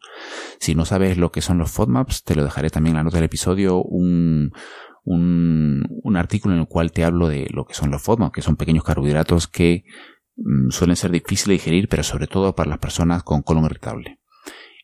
Si 0.61 0.75
no 0.75 0.85
sabes 0.85 1.19
lo 1.19 1.33
que 1.33 1.43
son 1.43 1.59
los 1.59 1.71
FODMAPs, 1.73 2.23
te 2.23 2.37
lo 2.37 2.45
dejaré 2.45 2.71
también 2.71 2.95
en 2.95 2.99
la 2.99 3.05
nota 3.05 3.17
del 3.17 3.25
episodio 3.25 3.83
un, 3.83 4.53
un, 5.05 6.17
artículo 6.17 6.55
en 6.55 6.61
el 6.61 6.67
cual 6.67 6.93
te 6.93 7.05
hablo 7.05 7.29
de 7.29 7.47
lo 7.51 7.65
que 7.65 7.75
son 7.75 7.91
los 7.91 8.03
FODMAPs, 8.03 8.33
que 8.33 8.43
son 8.43 8.57
pequeños 8.57 8.85
carbohidratos 8.85 9.47
que 9.47 9.85
mm, 10.37 10.71
suelen 10.71 10.97
ser 10.97 11.11
difíciles 11.13 11.47
de 11.47 11.53
digerir, 11.55 11.89
pero 11.89 12.03
sobre 12.03 12.27
todo 12.27 12.55
para 12.55 12.71
las 12.71 12.79
personas 12.79 13.23
con 13.23 13.43
colon 13.43 13.65
irritable. 13.65 14.21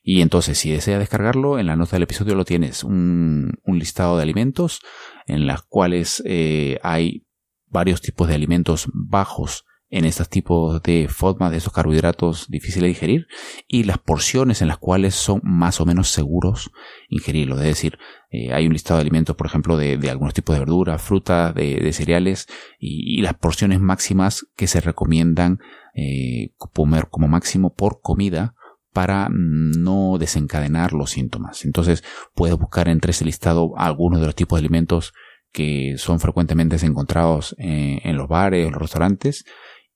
Y 0.02 0.22
entonces, 0.22 0.56
si 0.56 0.70
desea 0.70 1.00
descargarlo, 1.00 1.58
en 1.58 1.66
la 1.66 1.74
nota 1.74 1.96
del 1.96 2.04
episodio 2.04 2.36
lo 2.36 2.44
tienes 2.44 2.84
un, 2.84 3.58
listado 3.66 4.16
de 4.16 4.22
alimentos 4.22 4.80
en 5.26 5.48
las 5.48 5.62
cuales 5.62 6.22
eh, 6.24 6.78
hay 6.82 7.26
varios 7.66 8.00
tipos 8.00 8.28
de 8.28 8.36
alimentos 8.36 8.88
bajos 8.94 9.65
en 9.88 10.04
estos 10.04 10.28
tipos 10.28 10.82
de 10.82 11.06
FODMAP, 11.08 11.52
de 11.52 11.58
esos 11.58 11.72
carbohidratos 11.72 12.48
difíciles 12.48 12.82
de 12.82 12.88
digerir, 12.88 13.26
y 13.68 13.84
las 13.84 13.98
porciones 13.98 14.60
en 14.60 14.68
las 14.68 14.78
cuales 14.78 15.14
son 15.14 15.40
más 15.44 15.80
o 15.80 15.86
menos 15.86 16.08
seguros 16.10 16.70
ingerirlo. 17.08 17.56
Es 17.56 17.66
decir, 17.66 17.98
eh, 18.30 18.52
hay 18.52 18.66
un 18.66 18.72
listado 18.72 18.98
de 18.98 19.02
alimentos, 19.02 19.36
por 19.36 19.46
ejemplo, 19.46 19.76
de, 19.76 19.98
algunos 20.10 20.34
tipos 20.34 20.54
de 20.54 20.60
verduras, 20.60 21.00
frutas, 21.00 21.54
de, 21.54 21.92
cereales, 21.92 22.48
y, 22.78 23.22
las 23.22 23.34
porciones 23.34 23.80
máximas 23.80 24.46
que 24.56 24.66
se 24.66 24.80
recomiendan 24.80 25.58
eh, 25.94 26.50
comer 26.56 27.08
como 27.10 27.28
máximo 27.28 27.74
por 27.74 28.00
comida 28.00 28.54
para 28.92 29.28
no 29.30 30.16
desencadenar 30.18 30.94
los 30.94 31.10
síntomas. 31.10 31.64
Entonces 31.64 32.02
puedes 32.34 32.56
buscar 32.56 32.88
entre 32.88 33.10
ese 33.10 33.24
listado 33.24 33.72
algunos 33.76 34.20
de 34.20 34.26
los 34.26 34.34
tipos 34.34 34.56
de 34.56 34.60
alimentos 34.60 35.12
que 35.52 35.94
son 35.98 36.20
frecuentemente 36.20 36.76
encontrados 36.84 37.54
eh, 37.58 38.00
en, 38.04 38.16
los 38.16 38.28
bares 38.28 38.66
o 38.66 38.70
los 38.70 38.80
restaurantes 38.80 39.44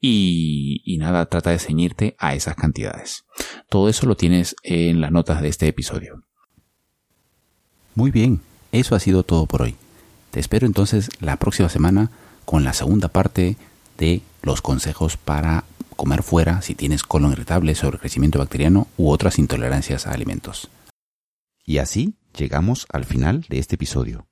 y, 0.01 0.83
y, 0.85 0.99
nada, 0.99 1.27
trata 1.27 1.51
de 1.51 1.59
ceñirte 1.59 2.17
a 2.19 2.35
esas 2.35 2.57
cantidades. 2.57 3.25
Todo 3.69 3.89
eso 3.89 4.07
lo 4.07 4.17
tienes 4.17 4.57
en 4.63 5.01
las 5.01 5.13
notas 5.13 5.43
de 5.43 5.49
este 5.49 5.69
episodio. 5.69 6.23
Muy 7.95 8.11
bien, 8.11 8.41
eso 8.73 8.95
ha 8.95 9.01
sido 9.01 9.23
todo 9.25 9.47
por 9.47 9.63
hoy. 9.63 9.77
Te 10.31 10.41
espero 10.41 10.67
entonces 10.67 11.11
la 11.21 11.37
próxima 11.37 11.69
semana 11.69 12.11
con 12.45 12.65
la 12.65 12.73
segunda 12.73 13.09
parte 13.09 13.57
de 13.99 14.23
los 14.43 14.63
consejos 14.63 15.17
para 15.17 15.65
comer 15.97 16.23
fuera 16.23 16.63
si 16.63 16.75
tienes 16.75 17.03
colon 17.03 17.33
irritable, 17.33 17.75
sobrecrecimiento 17.75 18.39
bacteriano 18.39 18.89
u 18.97 19.11
otras 19.11 19.39
intolerancias 19.39 20.07
a 20.07 20.13
alimentos. 20.13 20.71
Y 21.65 21.79
así 21.79 22.15
llegamos 22.37 22.87
al 22.91 23.05
final 23.05 23.45
de 23.49 23.59
este 23.59 23.75
episodio. 23.75 24.27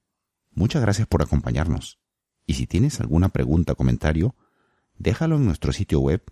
Muchas 0.53 0.83
gracias 0.83 1.07
por 1.07 1.23
acompañarnos. 1.23 1.99
Y 2.47 2.55
si 2.55 2.67
tienes 2.67 3.01
alguna 3.01 3.29
pregunta 3.29 3.75
o 3.75 3.77
comentario, 3.77 4.35
déjalo 4.99 5.37
en 5.37 5.47
nuestro 5.47 5.73
sitio 5.73 6.01
web 6.01 6.23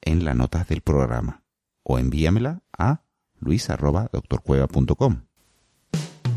en 0.00 0.24
las 0.24 0.36
notas 0.36 0.66
del 0.68 0.80
programa 0.80 1.42
o 1.82 1.98
envíamela 1.98 2.62
a 2.76 3.02
luis.doctorcueva.com. 3.40 5.22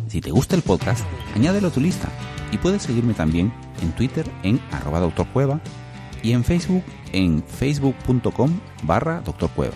Si 0.08 0.22
te 0.22 0.32
gusta 0.32 0.56
el 0.56 0.62
podcast, 0.62 1.06
añádelo 1.36 1.70
a 1.70 1.72
tu 1.72 1.80
lista 1.80 2.10
y 2.52 2.58
puedes 2.58 2.84
seguirme 2.84 3.14
también 3.14 3.54
en 3.82 3.94
Twitter 3.94 4.30
en 4.44 4.60
arroba 4.72 5.00
doctorcueva 5.00 5.62
y 6.22 6.34
en 6.34 6.44
Facebook 6.44 6.84
en 7.14 7.44
facebook.com 7.44 8.60
barra 8.84 9.22
doctorcueva. 9.22 9.76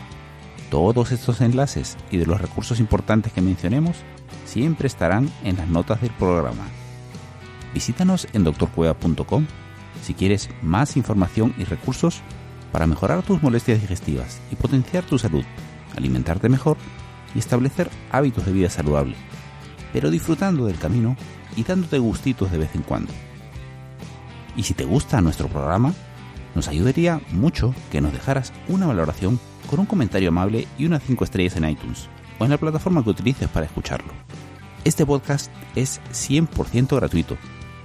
Todos 0.69 1.11
estos 1.11 1.41
enlaces 1.41 1.97
y 2.11 2.17
de 2.17 2.25
los 2.25 2.41
recursos 2.41 2.79
importantes 2.79 3.31
que 3.31 3.41
mencionemos 3.41 3.97
siempre 4.45 4.87
estarán 4.87 5.31
en 5.43 5.57
las 5.57 5.67
notas 5.67 6.01
del 6.01 6.11
programa. 6.11 6.67
Visítanos 7.73 8.27
en 8.33 8.43
doctorcueva.com 8.43 9.45
si 10.05 10.13
quieres 10.13 10.49
más 10.61 10.97
información 10.97 11.55
y 11.57 11.63
recursos 11.63 12.21
para 12.71 12.85
mejorar 12.85 13.23
tus 13.23 13.41
molestias 13.41 13.81
digestivas 13.81 14.39
y 14.51 14.55
potenciar 14.55 15.03
tu 15.03 15.17
salud, 15.17 15.43
alimentarte 15.97 16.47
mejor 16.47 16.77
y 17.33 17.39
establecer 17.39 17.89
hábitos 18.11 18.45
de 18.45 18.51
vida 18.51 18.69
saludable, 18.69 19.15
pero 19.91 20.11
disfrutando 20.11 20.67
del 20.67 20.77
camino 20.77 21.17
y 21.55 21.63
dándote 21.63 21.97
gustitos 21.97 22.51
de 22.51 22.59
vez 22.59 22.75
en 22.75 22.83
cuando. 22.83 23.11
Y 24.55 24.63
si 24.63 24.75
te 24.75 24.85
gusta 24.85 25.21
nuestro 25.21 25.47
programa, 25.47 25.91
nos 26.53 26.67
ayudaría 26.67 27.19
mucho 27.31 27.73
que 27.91 27.99
nos 27.99 28.13
dejaras 28.13 28.53
una 28.67 28.85
valoración 28.85 29.39
con 29.67 29.79
un 29.79 29.87
comentario 29.87 30.29
amable 30.29 30.67
y 30.77 30.85
unas 30.85 31.01
5 31.03 31.23
estrellas 31.23 31.55
en 31.57 31.67
iTunes 31.67 32.09
o 32.37 32.43
en 32.43 32.51
la 32.51 32.57
plataforma 32.57 33.03
que 33.03 33.09
utilices 33.09 33.49
para 33.49 33.65
escucharlo. 33.65 34.13
Este 34.83 35.03
podcast 35.03 35.51
es 35.75 35.99
100% 36.11 36.95
gratuito 36.95 37.37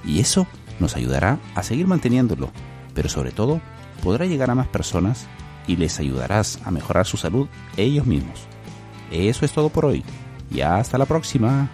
y 0.04 0.20
eso 0.20 0.46
nos 0.80 0.96
ayudará 0.96 1.38
a 1.54 1.62
seguir 1.62 1.86
manteniéndolo, 1.86 2.50
pero 2.94 3.08
sobre 3.08 3.30
todo 3.30 3.60
podrá 4.02 4.26
llegar 4.26 4.50
a 4.50 4.54
más 4.54 4.66
personas 4.68 5.26
y 5.66 5.76
les 5.76 5.98
ayudarás 6.00 6.58
a 6.64 6.70
mejorar 6.70 7.06
su 7.06 7.16
salud 7.16 7.48
ellos 7.76 8.06
mismos. 8.06 8.40
Eso 9.10 9.44
es 9.44 9.52
todo 9.52 9.68
por 9.68 9.84
hoy 9.84 10.04
y 10.50 10.60
hasta 10.62 10.98
la 10.98 11.06
próxima. 11.06 11.70